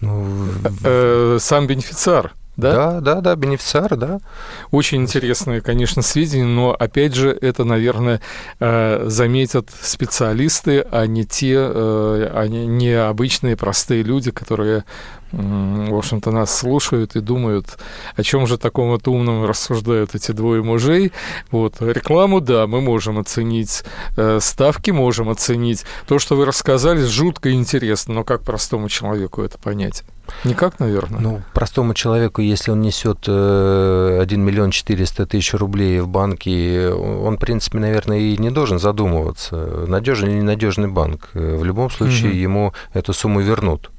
Ну... 0.00 0.48
Э, 0.84 1.38
сам 1.40 1.66
бенефициар 1.66 2.32
да? 2.56 2.72
Да, 2.72 3.00
да, 3.00 3.20
да, 3.20 3.36
бенефициар, 3.36 3.96
да. 3.96 4.18
Очень 4.70 5.02
интересные, 5.02 5.60
конечно, 5.60 6.02
сведения, 6.02 6.46
но, 6.46 6.72
опять 6.72 7.14
же, 7.14 7.30
это, 7.30 7.64
наверное, 7.64 8.20
э, 8.60 9.04
заметят 9.08 9.68
специалисты, 9.80 10.80
а 10.90 11.06
не 11.06 11.24
те, 11.24 11.54
э, 11.54 12.30
а 12.32 12.46
не 12.48 12.92
обычные 12.92 13.56
простые 13.56 14.02
люди, 14.02 14.30
которые 14.30 14.84
в 15.32 15.96
общем-то, 15.96 16.30
нас 16.30 16.56
слушают 16.56 17.16
и 17.16 17.20
думают, 17.20 17.78
о 18.14 18.22
чем 18.22 18.46
же 18.46 18.58
таком 18.58 18.90
вот 18.90 19.08
умном 19.08 19.44
рассуждают 19.44 20.14
эти 20.14 20.32
двое 20.32 20.62
мужей. 20.62 21.12
Вот. 21.50 21.76
Рекламу, 21.80 22.40
да, 22.40 22.66
мы 22.66 22.80
можем 22.80 23.18
оценить, 23.18 23.84
э, 24.16 24.38
ставки 24.40 24.90
можем 24.90 25.28
оценить. 25.28 25.84
То, 26.06 26.18
что 26.18 26.36
вы 26.36 26.44
рассказали, 26.44 27.02
жутко 27.02 27.52
интересно, 27.52 28.14
но 28.14 28.24
как 28.24 28.42
простому 28.42 28.88
человеку 28.88 29.42
это 29.42 29.58
понять? 29.58 30.04
Никак, 30.44 30.80
наверное. 30.80 31.20
Ну, 31.20 31.42
простому 31.54 31.94
человеку, 31.94 32.40
если 32.40 32.70
он 32.70 32.80
несет 32.80 33.28
1 33.28 33.32
э, 33.32 34.36
миллион 34.36 34.70
400 34.70 35.26
тысяч 35.26 35.54
рублей 35.54 36.00
в 36.00 36.08
банке, 36.08 36.90
он, 36.90 37.36
в 37.36 37.40
принципе, 37.40 37.78
наверное, 37.78 38.18
и 38.18 38.36
не 38.36 38.50
должен 38.50 38.78
задумываться, 38.78 39.56
надежный 39.86 40.30
или 40.30 40.38
ненадежный 40.38 40.88
банк. 40.88 41.30
В 41.32 41.64
любом 41.64 41.90
случае, 41.90 42.30
угу. 42.30 42.38
ему 42.38 42.74
эту 42.92 43.12
сумму 43.12 43.40
вернут. 43.40 43.90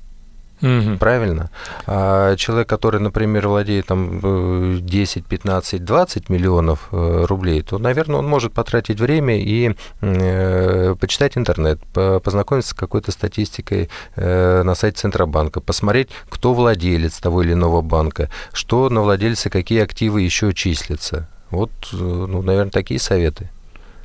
Угу. 0.62 0.98
Правильно? 1.00 1.50
А 1.86 2.36
человек, 2.36 2.68
который, 2.68 3.00
например, 3.00 3.48
владеет 3.48 3.88
там 3.88 4.80
10, 4.82 5.26
15, 5.26 5.86
20 5.86 6.30
миллионов 6.30 6.88
э, 6.92 7.26
рублей, 7.26 7.62
то, 7.62 7.78
наверное, 7.78 8.18
он 8.18 8.28
может 8.28 8.54
потратить 8.54 9.00
время 9.00 9.40
и 9.40 9.76
э, 10.02 10.96
почитать 11.00 11.38
интернет, 11.38 11.80
познакомиться 11.94 12.72
с 12.72 12.74
какой-то 12.74 13.12
статистикой 13.12 13.90
э, 14.16 14.64
на 14.64 14.74
сайте 14.74 14.98
Центробанка, 14.98 15.62
посмотреть, 15.62 16.10
кто 16.30 16.54
владелец 16.54 17.18
того 17.20 17.44
или 17.44 17.54
иного 17.54 17.82
банка, 17.82 18.30
что 18.52 18.90
на 18.90 19.02
владельце, 19.02 19.50
какие 19.50 19.82
активы 19.82 20.22
еще 20.22 20.54
числятся. 20.54 21.30
Вот, 21.52 21.72
ну, 21.92 22.42
наверное, 22.42 22.72
такие 22.72 23.00
советы. 23.00 23.50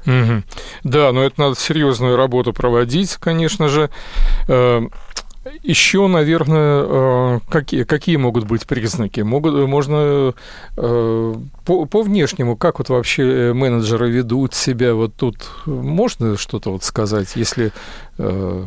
Угу. 0.06 0.42
Да, 0.84 1.12
но 1.12 1.22
это 1.22 1.40
надо 1.40 1.54
серьезную 1.56 2.16
работу 2.16 2.52
проводить, 2.52 3.16
конечно 3.16 3.68
же. 3.68 3.88
Еще, 5.62 6.06
наверное, 6.06 6.84
э, 6.86 7.40
какие, 7.48 7.82
какие 7.82 8.14
могут 8.14 8.44
быть 8.44 8.64
признаки? 8.64 9.22
Могут, 9.22 9.68
можно 9.68 10.34
э, 10.76 11.34
по, 11.64 11.84
по 11.86 12.02
внешнему, 12.02 12.56
как 12.56 12.78
вот 12.78 12.90
вообще 12.90 13.52
менеджеры 13.52 14.08
ведут 14.08 14.54
себя? 14.54 14.94
Вот 14.94 15.16
тут 15.16 15.36
можно 15.66 16.36
что-то 16.36 16.70
вот 16.70 16.84
сказать, 16.84 17.34
если, 17.34 17.72
э, 18.22 18.64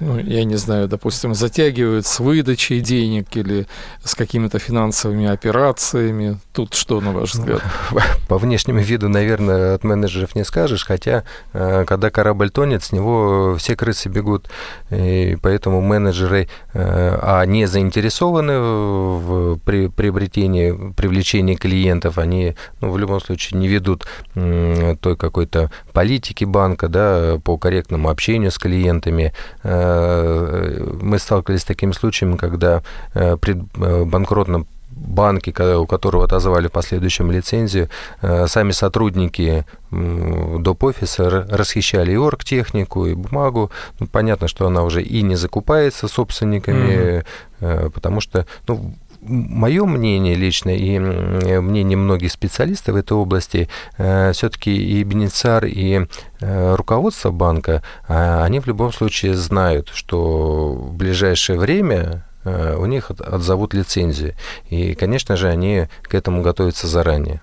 ну, 0.00 0.18
я 0.18 0.44
не 0.44 0.56
знаю, 0.56 0.88
допустим, 0.88 1.34
затягивают 1.34 2.06
с 2.06 2.20
выдачей 2.20 2.80
денег 2.80 3.36
или 3.36 3.66
с 4.04 4.14
какими-то 4.14 4.58
финансовыми 4.58 5.26
операциями? 5.26 6.38
Тут 6.52 6.74
что, 6.74 7.00
на 7.00 7.12
ваш 7.12 7.34
взгляд? 7.34 7.62
По 8.28 8.38
внешнему 8.38 8.80
виду, 8.80 9.08
наверное, 9.08 9.74
от 9.74 9.84
менеджеров 9.84 10.34
не 10.34 10.44
скажешь, 10.44 10.84
хотя, 10.84 11.24
когда 11.52 12.10
корабль 12.10 12.50
тонет, 12.50 12.82
с 12.82 12.92
него 12.92 13.56
все 13.58 13.76
крысы 13.76 14.08
бегут, 14.08 14.48
и 14.90 15.36
поэтому 15.40 15.62
поэтому 15.62 15.80
менеджеры, 15.80 16.48
э, 16.74 17.18
а 17.22 17.46
не 17.46 17.66
заинтересованы 17.66 18.58
в 18.58 19.58
приобретении, 19.58 20.92
привлечении 20.96 21.54
клиентов, 21.54 22.18
они 22.18 22.54
ну, 22.80 22.90
в 22.90 22.98
любом 22.98 23.20
случае 23.20 23.60
не 23.60 23.68
ведут 23.68 24.06
той 24.34 25.16
какой-то 25.16 25.70
политики 25.92 26.44
банка 26.44 26.88
да, 26.88 27.38
по 27.44 27.56
корректному 27.58 28.08
общению 28.08 28.31
с 28.50 28.58
клиентами. 28.58 29.32
Э, 29.62 30.96
мы 31.00 31.18
сталкивались 31.18 31.62
с 31.62 31.64
такими 31.64 31.92
случаями, 31.92 32.36
когда 32.36 32.82
э, 33.14 33.36
при 33.36 33.54
банкротном 33.54 34.66
банки, 34.90 35.54
у 35.74 35.86
которого 35.86 36.24
отозвали 36.24 36.68
в 36.68 36.72
последующем 36.72 37.30
лицензию, 37.30 37.88
э, 38.20 38.46
сами 38.46 38.72
сотрудники 38.72 39.64
доп-офиса 39.90 41.46
расхищали 41.50 42.12
и 42.12 42.16
оргтехнику, 42.16 43.06
и 43.06 43.14
бумагу. 43.14 43.70
Ну, 44.00 44.06
понятно, 44.06 44.48
что 44.48 44.66
она 44.66 44.82
уже 44.82 45.02
и 45.02 45.22
не 45.22 45.36
закупается 45.36 46.08
собственниками, 46.08 47.24
mm-hmm. 47.60 47.90
потому 47.90 48.20
что 48.20 48.46
ну, 48.68 48.94
мое 49.22 49.84
мнение 49.84 50.34
лично 50.34 50.70
и 50.70 50.98
мнение 50.98 51.96
многих 51.96 52.32
специалистов 52.32 52.94
в 52.94 52.98
этой 52.98 53.14
области, 53.14 53.68
э, 53.96 54.32
все-таки 54.32 54.74
и 54.74 55.02
бенефициар, 55.04 55.64
и 55.64 56.06
руководство 56.40 57.30
банка, 57.30 57.82
они 58.08 58.58
в 58.58 58.66
любом 58.66 58.92
случае 58.92 59.34
знают, 59.34 59.90
что 59.94 60.72
в 60.72 60.92
ближайшее 60.94 61.56
время 61.56 62.24
Э, 62.44 62.76
у 62.76 62.86
них 62.86 63.10
отзовут 63.10 63.74
лицензии. 63.74 64.36
И, 64.68 64.94
конечно 64.94 65.36
же, 65.36 65.48
они 65.48 65.86
к 66.02 66.14
этому 66.14 66.42
готовятся 66.42 66.86
заранее. 66.86 67.40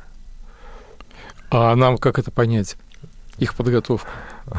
А 1.51 1.75
нам 1.75 1.97
как 1.97 2.19
это 2.19 2.31
понять? 2.31 2.75
Их 3.37 3.55
подготовку? 3.55 4.07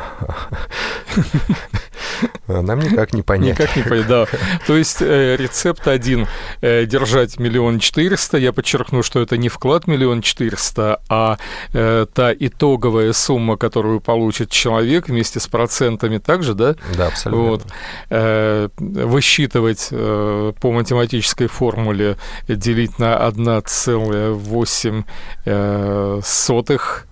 Нам 2.47 2.81
никак 2.81 3.13
не 3.13 3.23
понять. 3.23 3.59
Никак 3.59 3.77
не 3.77 3.83
понять, 3.83 4.07
да. 4.07 4.27
То 4.67 4.77
есть 4.77 4.99
э, 5.01 5.37
рецепт 5.37 5.87
один 5.89 6.27
э,– 6.61 6.85
держать 6.87 7.39
миллион 7.39 7.79
четыреста. 7.79 8.39
Я 8.39 8.53
подчеркну, 8.53 9.03
что 9.03 9.21
это 9.21 9.37
не 9.37 9.49
вклад 9.49 9.87
миллион 9.87 10.23
четыреста, 10.23 11.01
а 11.09 11.39
э, 11.73 12.07
та 12.13 12.33
итоговая 12.33 13.13
сумма, 13.13 13.57
которую 13.57 14.01
получит 14.01 14.51
человек 14.51 15.09
вместе 15.09 15.41
с 15.41 15.47
процентами 15.47 16.19
также, 16.19 16.55
да? 16.55 16.75
Да, 16.97 17.09
абсолютно. 17.09 17.51
Вот. 17.51 17.63
Э, 18.11 18.69
высчитывать 18.79 19.89
э, 19.91 20.53
по 20.61 20.73
математической 20.73 21.47
формуле, 21.47 22.17
делить 22.49 22.99
на 22.99 23.17
1,8 23.29 25.05
э, 25.45 26.21
сотых, 26.25 27.07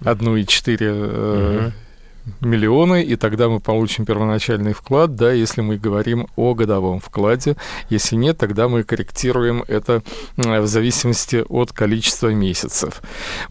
1,4 0.00 0.76
э, 0.80 1.66
угу 1.66 1.72
миллионы, 2.40 3.02
и 3.02 3.16
тогда 3.16 3.48
мы 3.48 3.60
получим 3.60 4.04
первоначальный 4.04 4.72
вклад, 4.72 5.14
да, 5.16 5.32
если 5.32 5.60
мы 5.60 5.76
говорим 5.76 6.26
о 6.36 6.54
годовом 6.54 7.00
вкладе. 7.00 7.56
Если 7.90 8.16
нет, 8.16 8.38
тогда 8.38 8.68
мы 8.68 8.82
корректируем 8.82 9.64
это 9.66 10.02
в 10.36 10.66
зависимости 10.66 11.44
от 11.48 11.72
количества 11.72 12.28
месяцев. 12.28 13.02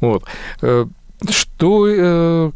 Вот. 0.02 0.24
Э, 0.62 0.86
что, 1.30 1.88
э, 1.88 2.52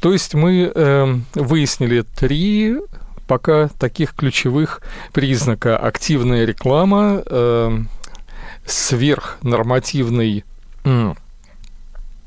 то 0.00 0.12
есть 0.12 0.34
мы 0.34 0.70
э, 0.74 1.14
выяснили 1.34 2.02
три 2.02 2.76
пока 3.26 3.68
таких 3.68 4.14
ключевых 4.14 4.82
признака. 5.12 5.78
Активная 5.78 6.44
реклама, 6.44 7.22
сверхнормативный 8.66 10.44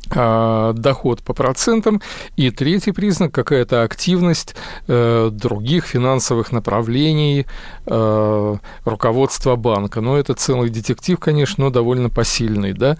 доход 0.09 1.21
по 1.23 1.33
процентам. 1.33 2.01
И 2.35 2.51
третий 2.51 2.91
признак– 2.91 3.31
какая-то 3.33 3.83
активность 3.83 4.55
э, 4.87 5.29
других 5.31 5.85
финансовых 5.85 6.51
направлений 6.51 7.45
э, 7.85 8.55
руководства 8.85 9.55
банка. 9.55 10.01
Но 10.01 10.17
это 10.17 10.33
целый 10.33 10.69
детектив, 10.69 11.19
конечно, 11.19 11.65
но 11.65 11.69
довольно 11.69 12.09
посильный. 12.09 12.73
Да? 12.73 12.97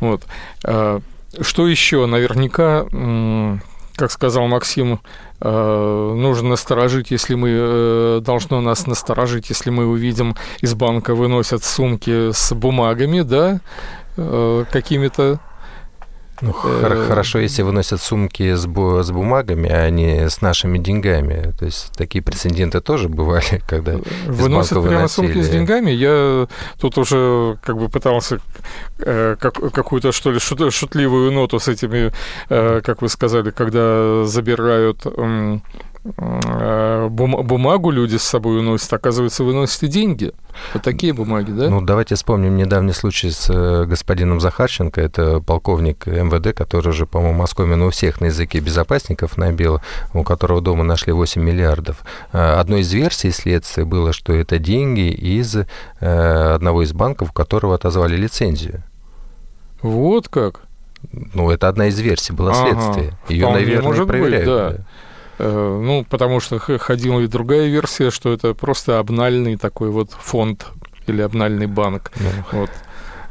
Вот. 0.00 0.22
Э, 0.64 1.00
что 1.40 1.66
еще? 1.66 2.06
Наверняка, 2.06 2.86
как 3.96 4.10
сказал 4.10 4.46
Максим, 4.46 5.00
э, 5.40 6.14
нужно 6.16 6.50
насторожить, 6.50 7.10
если 7.10 7.34
мы 7.34 7.50
э, 7.52 8.20
должно 8.22 8.60
нас 8.60 8.86
насторожить, 8.86 9.50
если 9.50 9.70
мы 9.70 9.86
увидим 9.86 10.36
из 10.60 10.74
банка 10.74 11.14
выносят 11.14 11.64
сумки 11.64 12.32
с 12.32 12.52
бумагами, 12.54 13.20
да, 13.20 13.60
э, 14.16 14.64
какими-то 14.70 15.40
ну, 16.44 16.54
э, 16.64 17.06
хорошо, 17.08 17.38
если 17.38 17.62
выносят 17.62 18.00
сумки 18.00 18.54
с, 18.54 18.66
бу- 18.66 19.02
с 19.02 19.10
бумагами, 19.10 19.70
а 19.70 19.90
не 19.90 20.28
с 20.28 20.40
нашими 20.42 20.78
деньгами. 20.78 21.52
То 21.58 21.64
есть 21.64 21.92
такие 21.96 22.22
прецеденты 22.22 22.80
тоже 22.80 23.08
бывали, 23.08 23.62
когда 23.68 23.98
Выносят 24.26 24.82
прямо 24.82 25.08
сумки 25.08 25.40
с 25.42 25.48
деньгами. 25.48 25.90
Я 25.90 26.46
тут 26.80 26.98
уже 26.98 27.56
как 27.62 27.76
бы 27.76 27.88
пытался 27.88 28.40
э, 28.98 29.36
как, 29.40 29.54
какую-то, 29.72 30.12
что 30.12 30.32
ли, 30.32 30.38
шут, 30.38 30.72
шутливую 30.72 31.32
ноту 31.32 31.58
с 31.58 31.68
этими, 31.68 32.12
э, 32.48 32.80
как 32.84 33.02
вы 33.02 33.08
сказали, 33.08 33.50
когда 33.50 34.24
забирают... 34.24 35.00
Э, 35.06 35.24
Э, 35.24 35.58
бумагу 36.04 37.90
люди 37.90 38.16
с 38.16 38.22
собой 38.22 38.58
уносят, 38.58 38.92
оказывается, 38.92 39.42
выносят 39.42 39.82
и 39.84 39.88
деньги. 39.88 40.32
Вот 40.74 40.82
такие 40.82 41.14
бумаги, 41.14 41.50
да? 41.50 41.70
Ну, 41.70 41.80
давайте 41.80 42.14
вспомним 42.14 42.56
недавний 42.56 42.92
случай 42.92 43.30
с 43.30 43.48
э, 43.48 43.86
господином 43.86 44.40
Захарченко, 44.40 45.00
это 45.00 45.40
полковник 45.40 46.06
МВД, 46.06 46.54
который 46.54 46.88
уже, 46.88 47.06
по-моему, 47.06 47.42
оскомину 47.42 47.86
у 47.86 47.90
всех 47.90 48.20
на 48.20 48.26
языке 48.26 48.60
безопасников 48.60 49.38
набил, 49.38 49.80
у 50.12 50.22
которого 50.22 50.60
дома 50.60 50.84
нашли 50.84 51.12
8 51.12 51.42
миллиардов. 51.42 52.04
Э, 52.32 52.56
одной 52.60 52.80
из 52.80 52.92
версий 52.92 53.30
следствия 53.30 53.86
было, 53.86 54.12
что 54.12 54.34
это 54.34 54.58
деньги 54.58 55.10
из 55.10 55.56
одного 56.00 56.82
из 56.82 56.92
банков, 56.92 57.30
у 57.30 57.32
которого 57.32 57.74
отозвали 57.74 58.16
лицензию. 58.16 58.82
Вот 59.80 60.28
как? 60.28 60.62
Ну, 61.12 61.50
это 61.50 61.68
одна 61.68 61.86
из 61.86 61.98
версий 62.00 62.32
была 62.32 62.54
следствие. 62.54 63.08
Ага, 63.08 63.16
Ее, 63.28 63.50
наверное, 63.50 63.82
может 63.82 64.06
проверяют. 64.06 64.46
Быть, 64.46 64.78
да. 64.78 64.84
Э, 65.38 65.80
ну, 65.82 66.04
потому 66.08 66.40
что 66.40 66.58
ходила 66.58 67.20
и 67.20 67.26
другая 67.26 67.68
версия, 67.68 68.10
что 68.10 68.32
это 68.32 68.54
просто 68.54 68.98
обнальный 68.98 69.56
такой 69.56 69.90
вот 69.90 70.10
фонд 70.12 70.66
или 71.06 71.22
обнальный 71.22 71.66
банк. 71.66 72.12
Да. 72.16 72.58
Вот. 72.58 72.70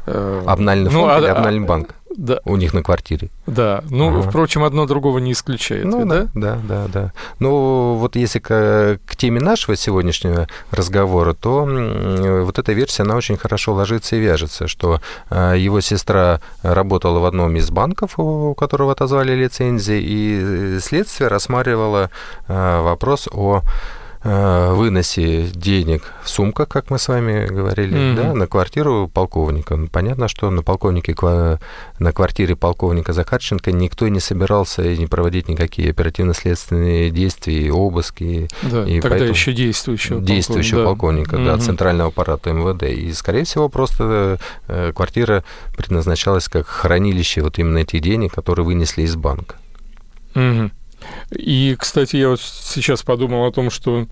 Обнальный 0.06 0.90
ну, 0.90 1.00
фонд 1.00 1.12
ну, 1.12 1.18
или 1.18 1.26
а, 1.26 1.34
обнальный 1.34 1.66
банк? 1.66 1.94
Да. 2.16 2.38
У 2.44 2.56
них 2.56 2.74
на 2.74 2.82
квартире. 2.82 3.30
Да. 3.46 3.82
Ну, 3.90 4.08
ага. 4.08 4.28
впрочем, 4.28 4.62
одно 4.62 4.86
другого 4.86 5.18
не 5.18 5.32
исключает. 5.32 5.84
Ну, 5.84 6.06
да? 6.06 6.28
да, 6.34 6.58
да, 6.62 6.86
да. 6.92 7.12
Ну, 7.40 7.94
вот 7.94 8.14
если 8.16 8.38
к, 8.38 9.00
к 9.04 9.16
теме 9.16 9.40
нашего 9.40 9.76
сегодняшнего 9.76 10.46
разговора, 10.70 11.34
то 11.34 11.64
вот 12.44 12.58
эта 12.58 12.72
версия, 12.72 13.02
она 13.02 13.16
очень 13.16 13.36
хорошо 13.36 13.74
ложится 13.74 14.16
и 14.16 14.20
вяжется, 14.20 14.68
что 14.68 15.00
а, 15.28 15.54
его 15.54 15.80
сестра 15.80 16.40
работала 16.62 17.18
в 17.18 17.24
одном 17.24 17.56
из 17.56 17.70
банков, 17.70 18.18
у 18.18 18.54
которого 18.54 18.92
отозвали 18.92 19.34
лицензии, 19.34 20.00
и 20.00 20.78
следствие 20.80 21.28
рассматривало 21.28 22.10
вопрос 22.46 23.28
о 23.32 23.62
Э, 23.62 23.93
выносе 24.24 25.48
денег 25.48 26.14
в 26.22 26.30
сумках, 26.30 26.68
как 26.68 26.90
мы 26.90 26.98
с 26.98 27.08
вами 27.08 27.46
говорили, 27.46 27.94
mm-hmm. 27.94 28.16
да, 28.16 28.32
на 28.32 28.46
квартиру 28.46 29.10
полковника. 29.12 29.78
Понятно, 29.92 30.28
что 30.28 30.48
на 30.50 30.62
полковнике, 30.62 31.14
на 31.98 32.12
квартире 32.12 32.56
полковника 32.56 33.12
Захарченко 33.12 33.70
никто 33.70 34.08
не 34.08 34.20
собирался 34.20 34.82
не 34.96 35.06
проводить 35.06 35.48
никакие 35.48 35.90
оперативно-следственные 35.90 37.10
действия, 37.10 37.70
обыски. 37.70 38.48
Да, 38.62 38.84
и 38.84 39.00
тогда 39.00 39.26
еще 39.26 39.52
действующего 39.52 40.22
Действующего 40.22 40.84
полковника, 40.84 41.32
полковника 41.32 41.52
да, 41.52 41.62
mm-hmm. 41.62 41.66
центрального 41.66 42.08
аппарата 42.08 42.50
МВД. 42.50 42.84
И, 42.84 43.12
скорее 43.12 43.44
всего, 43.44 43.68
просто 43.68 44.38
э, 44.68 44.92
квартира 44.94 45.44
предназначалась 45.76 46.48
как 46.48 46.66
хранилище 46.66 47.42
вот 47.42 47.58
именно 47.58 47.78
этих 47.78 48.00
денег, 48.00 48.32
которые 48.32 48.64
вынесли 48.64 49.02
из 49.02 49.16
банка. 49.16 49.56
Mm-hmm. 50.34 50.70
И, 51.30 51.76
кстати, 51.78 52.16
я 52.16 52.30
вот 52.30 52.40
сейчас 52.40 53.02
подумал 53.02 53.46
о 53.46 53.52
том, 53.52 53.70
что 53.70 54.06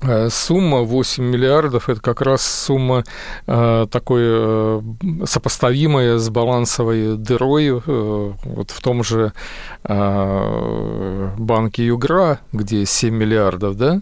э, 0.00 0.28
Сумма 0.30 0.80
8 0.80 1.22
миллиардов– 1.22 1.88
это 1.88 2.00
как 2.00 2.22
раз 2.22 2.42
сумма 2.42 3.04
э, 3.46 3.86
такой 3.90 4.22
э, 4.24 4.82
сопоставимая 5.24 6.18
с 6.18 6.28
балансовой 6.28 7.16
дырой 7.16 7.68
э, 7.68 7.80
вот 7.86 8.70
в 8.70 8.80
том 8.80 9.04
же 9.04 9.32
э, 9.84 11.28
банке 11.38 11.86
Югра, 11.86 12.40
где 12.52 12.84
7 12.84 13.14
миллиардов, 13.14 13.76
да? 13.76 14.00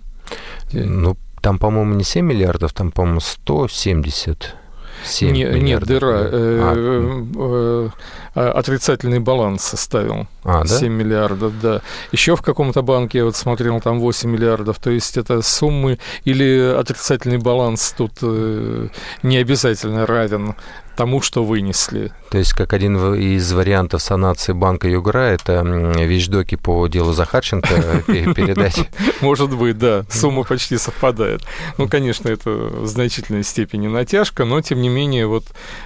Ну, 0.73 1.17
там, 1.41 1.59
по-моему, 1.59 1.95
не 1.95 2.05
7 2.05 2.25
миллиардов, 2.25 2.73
там, 2.73 2.93
по-моему, 2.93 3.21
170 3.21 4.57
7 5.05 5.33
не, 5.33 5.45
Нет, 5.45 5.85
дыра. 5.85 6.29
А. 6.33 7.91
Э, 8.35 8.49
отрицательный 8.49 9.19
баланс 9.19 9.65
составил. 9.65 10.27
А, 10.45 10.63
да? 10.65 10.79
7 10.79 10.93
миллиардов, 10.93 11.61
да. 11.61 11.83
Еще 12.13 12.37
в 12.37 12.43
каком-то 12.43 12.83
банке 12.83 13.19
я 13.19 13.25
вот 13.25 13.37
смотрел, 13.37 13.81
там 13.81 14.01
8 14.01 14.31
миллиардов. 14.31 14.79
То 14.79 14.91
есть 14.91 15.17
это 15.17 15.43
суммы 15.43 15.99
или 16.25 16.75
отрицательный 16.79 17.39
баланс 17.39 17.93
тут 17.97 18.13
э, 18.23 18.89
не 19.23 19.37
обязательно 19.37 20.07
равен 20.07 20.55
тому, 21.01 21.23
что 21.23 21.45
вынесли. 21.45 22.13
То 22.31 22.37
есть, 22.37 22.53
как 22.53 22.75
один 22.75 23.15
из 23.15 23.51
вариантов 23.55 24.03
санации 24.03 24.53
банка 24.53 24.87
Югра, 24.87 25.31
это 25.31 25.63
вещдоки 25.63 26.57
по 26.57 26.87
делу 26.89 27.15
Захарченко 27.15 28.03
передать. 28.07 28.87
Может 29.23 29.57
быть, 29.57 29.79
да. 29.79 30.05
Сумма 30.11 30.45
почти 30.45 30.77
совпадает. 30.77 31.41
Ну, 31.79 31.89
конечно, 31.89 32.29
это 32.29 32.51
в 32.51 32.87
значительной 32.87 33.45
степени 33.45 33.87
натяжка, 33.89 34.45
но, 34.45 34.61
тем 34.61 34.83
не 34.83 34.91
менее, 34.91 35.27
вот 35.27 35.45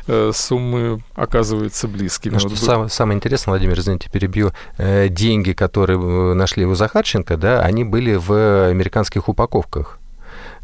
э, 0.09 0.33
суммы 0.35 1.01
оказываются 1.15 1.87
близкими. 1.87 2.34
Ну, 2.35 2.49
что 2.49 2.57
самое, 2.57 2.91
самое 2.91 3.17
интересное, 3.17 3.53
Владимир, 3.53 3.79
извините, 3.79 4.11
перебью, 4.11 4.53
э, 4.79 5.09
деньги, 5.09 5.53
которые 5.53 5.99
э, 5.99 6.35
нашли 6.35 6.67
у 6.67 6.75
Захарченко, 6.75 7.37
да, 7.37 7.63
они 7.63 7.85
были 7.85 8.15
в 8.15 8.69
американских 8.69 9.29
упаковках. 9.29 9.99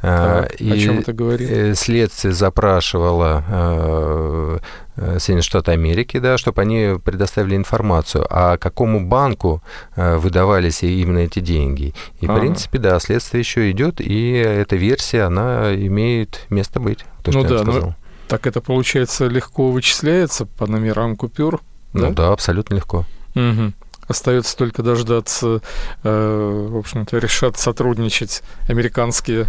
А, 0.02 0.46
и 0.58 0.70
о 0.70 0.78
чем 0.78 1.00
это 1.00 1.12
говорит? 1.12 1.50
Э, 1.50 1.74
следствие 1.74 2.32
запрашивало 2.32 3.44
э, 3.46 4.58
э, 4.96 5.18
Соединенные 5.18 5.42
Штаты 5.42 5.72
Америки, 5.72 6.18
да, 6.18 6.38
чтобы 6.38 6.62
они 6.62 6.98
предоставили 7.04 7.54
информацию, 7.54 8.26
а 8.30 8.56
какому 8.56 9.06
банку 9.06 9.62
выдавались 9.96 10.82
именно 10.82 11.18
эти 11.18 11.40
деньги. 11.40 11.94
И, 12.20 12.26
ага. 12.26 12.34
в 12.34 12.40
принципе, 12.40 12.78
да, 12.78 12.98
следствие 12.98 13.40
еще 13.40 13.70
идет, 13.70 14.00
и 14.00 14.32
эта 14.32 14.76
версия, 14.76 15.22
она 15.22 15.74
имеет 15.74 16.46
место 16.48 16.80
быть. 16.80 17.04
То, 17.22 17.32
ну 17.32 17.44
что 17.44 17.64
да. 17.64 17.64
Ну, 17.64 17.94
так 18.30 18.46
это, 18.46 18.60
получается, 18.60 19.26
легко 19.26 19.72
вычисляется 19.72 20.46
по 20.46 20.68
номерам 20.68 21.16
купюр? 21.16 21.60
Ну 21.92 22.10
да, 22.10 22.10
да 22.10 22.32
абсолютно 22.32 22.76
легко. 22.76 23.04
Угу. 23.34 23.72
Остается 24.06 24.56
только 24.56 24.84
дождаться, 24.84 25.60
в 26.04 26.78
общем-то, 26.78 27.18
решат 27.18 27.58
сотрудничать 27.58 28.42
американские 28.68 29.46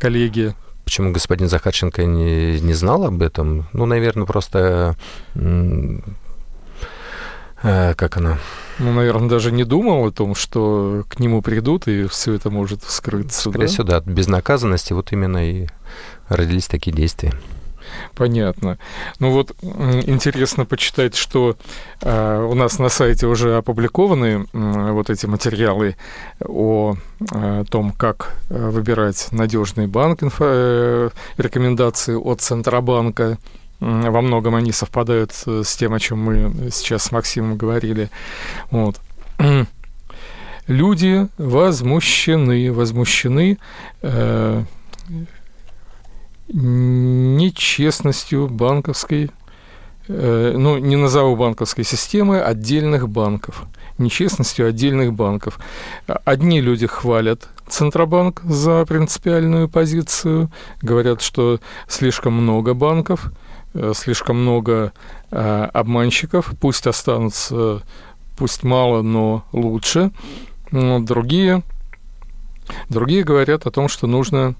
коллеги. 0.00 0.54
Почему 0.84 1.12
господин 1.12 1.48
Захарченко 1.48 2.06
не, 2.06 2.58
не 2.58 2.72
знал 2.72 3.04
об 3.04 3.20
этом? 3.20 3.66
Ну, 3.74 3.84
наверное, 3.84 4.24
просто... 4.24 4.96
Э, 7.64 7.94
как 7.94 8.16
она? 8.16 8.38
Ну, 8.78 8.92
наверное, 8.92 9.28
даже 9.28 9.52
не 9.52 9.64
думал 9.64 10.06
о 10.06 10.10
том, 10.10 10.34
что 10.34 11.04
к 11.08 11.20
нему 11.20 11.42
придут, 11.42 11.86
и 11.86 12.08
все 12.08 12.32
это 12.32 12.50
может 12.50 12.82
вскрыться. 12.82 13.50
Скорее 13.50 13.66
да? 13.66 13.66
всего, 13.66 13.84
да, 13.84 13.96
от 13.98 14.06
безнаказанности 14.06 14.94
вот 14.94 15.12
именно 15.12 15.48
и 15.48 15.68
родились 16.28 16.66
такие 16.66 16.96
действия. 16.96 17.32
Понятно. 18.14 18.78
Ну 19.18 19.30
вот 19.30 19.54
интересно 19.62 20.64
почитать, 20.64 21.16
что 21.16 21.56
э, 22.00 22.46
у 22.50 22.54
нас 22.54 22.78
на 22.78 22.88
сайте 22.88 23.26
уже 23.26 23.56
опубликованы 23.56 24.46
э, 24.52 24.90
вот 24.92 25.10
эти 25.10 25.26
материалы 25.26 25.96
о 26.44 26.94
э, 27.32 27.64
том, 27.70 27.92
как 27.92 28.36
э, 28.50 28.70
выбирать 28.70 29.28
надежный 29.32 29.86
банк, 29.86 30.22
инфо, 30.22 30.44
э, 30.46 31.10
рекомендации 31.36 32.14
от 32.14 32.40
Центробанка. 32.40 33.38
Во 33.80 34.20
многом 34.20 34.54
они 34.54 34.70
совпадают 34.70 35.32
с 35.32 35.76
тем, 35.76 35.92
о 35.92 35.98
чем 35.98 36.20
мы 36.20 36.70
сейчас 36.70 37.02
с 37.02 37.10
Максимом 37.12 37.56
говорили. 37.56 38.10
Вот. 38.70 39.00
Люди 40.68 41.26
возмущены, 41.36 42.72
возмущены 42.72 43.58
э, 44.02 44.62
нечестностью 46.52 48.48
банковской, 48.48 49.30
э, 50.08 50.54
ну, 50.56 50.78
не 50.78 50.96
назову 50.96 51.36
банковской 51.36 51.84
системы, 51.84 52.40
отдельных 52.40 53.08
банков. 53.08 53.64
Нечестностью 53.98 54.66
отдельных 54.68 55.12
банков. 55.12 55.58
Одни 56.06 56.60
люди 56.60 56.86
хвалят 56.86 57.48
Центробанк 57.68 58.42
за 58.42 58.84
принципиальную 58.84 59.68
позицию, 59.68 60.50
говорят, 60.82 61.22
что 61.22 61.58
слишком 61.88 62.34
много 62.34 62.74
банков, 62.74 63.32
э, 63.74 63.92
слишком 63.94 64.42
много 64.42 64.92
э, 65.30 65.68
обманщиков, 65.72 66.52
пусть 66.60 66.86
останутся, 66.86 67.82
пусть 68.36 68.62
мало, 68.62 69.02
но 69.02 69.44
лучше. 69.52 70.10
Но 70.70 71.00
другие, 71.00 71.62
другие 72.88 73.24
говорят 73.24 73.66
о 73.66 73.70
том, 73.70 73.88
что 73.88 74.06
нужно 74.06 74.54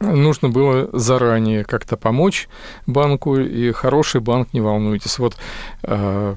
нужно 0.00 0.48
было 0.48 0.88
заранее 0.92 1.64
как-то 1.64 1.96
помочь 1.96 2.48
банку, 2.86 3.36
и 3.36 3.72
хороший 3.72 4.20
банк, 4.20 4.52
не 4.52 4.60
волнуйтесь. 4.60 5.18
Вот, 5.18 5.36
э, 5.82 6.34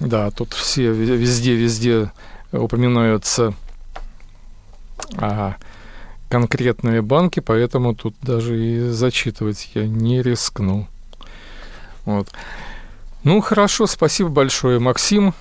да, 0.00 0.30
тут 0.30 0.52
все 0.52 0.92
везде-везде 0.92 2.10
упоминаются 2.52 3.54
а, 5.16 5.56
конкретные 6.28 7.02
банки, 7.02 7.40
поэтому 7.40 7.94
тут 7.94 8.14
даже 8.22 8.58
и 8.58 8.80
зачитывать 8.90 9.70
я 9.74 9.86
не 9.86 10.22
рискну. 10.22 10.86
Вот. 12.04 12.28
Ну, 13.24 13.40
хорошо, 13.40 13.86
спасибо 13.86 14.30
большое, 14.30 14.78
Максим. 14.80 15.34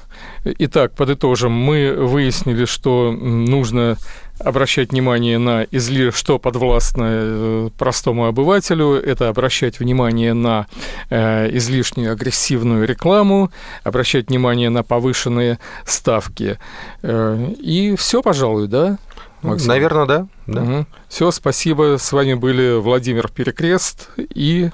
Итак, 0.43 0.93
подытожим. 0.95 1.51
Мы 1.51 1.93
выяснили, 1.93 2.65
что 2.65 3.11
нужно 3.11 3.97
обращать 4.39 4.91
внимание 4.91 5.37
на 5.37 5.63
изли... 5.63 6.11
что 6.11 6.39
подвластно 6.39 7.05
э, 7.09 7.69
простому 7.77 8.27
обывателю, 8.27 8.93
это 8.93 9.29
обращать 9.29 9.79
внимание 9.79 10.33
на 10.33 10.67
э, 11.09 11.55
излишнюю 11.57 12.11
агрессивную 12.11 12.87
рекламу, 12.87 13.51
обращать 13.83 14.29
внимание 14.29 14.69
на 14.69 14.83
повышенные 14.83 15.59
ставки. 15.85 16.59
Э, 17.01 17.51
и 17.59 17.95
все, 17.95 18.21
пожалуй, 18.21 18.67
да? 18.67 18.97
Максим? 19.41 19.69
Наверное, 19.69 20.05
да. 20.05 20.27
да. 20.47 20.61
Угу. 20.61 20.85
Все, 21.09 21.31
спасибо. 21.31 21.97
С 21.99 22.11
вами 22.11 22.35
были 22.35 22.79
Владимир 22.79 23.27
Перекрест 23.27 24.09
и 24.17 24.69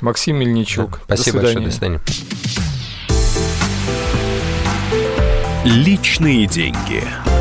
Максим 0.00 0.36
Мельничук. 0.36 1.00
Да. 1.08 1.16
Спасибо 1.16 1.38
до 1.38 1.44
большое. 1.44 1.66
До 1.66 1.72
свидания. 1.72 2.00
Личные 5.64 6.46
деньги. 6.46 7.33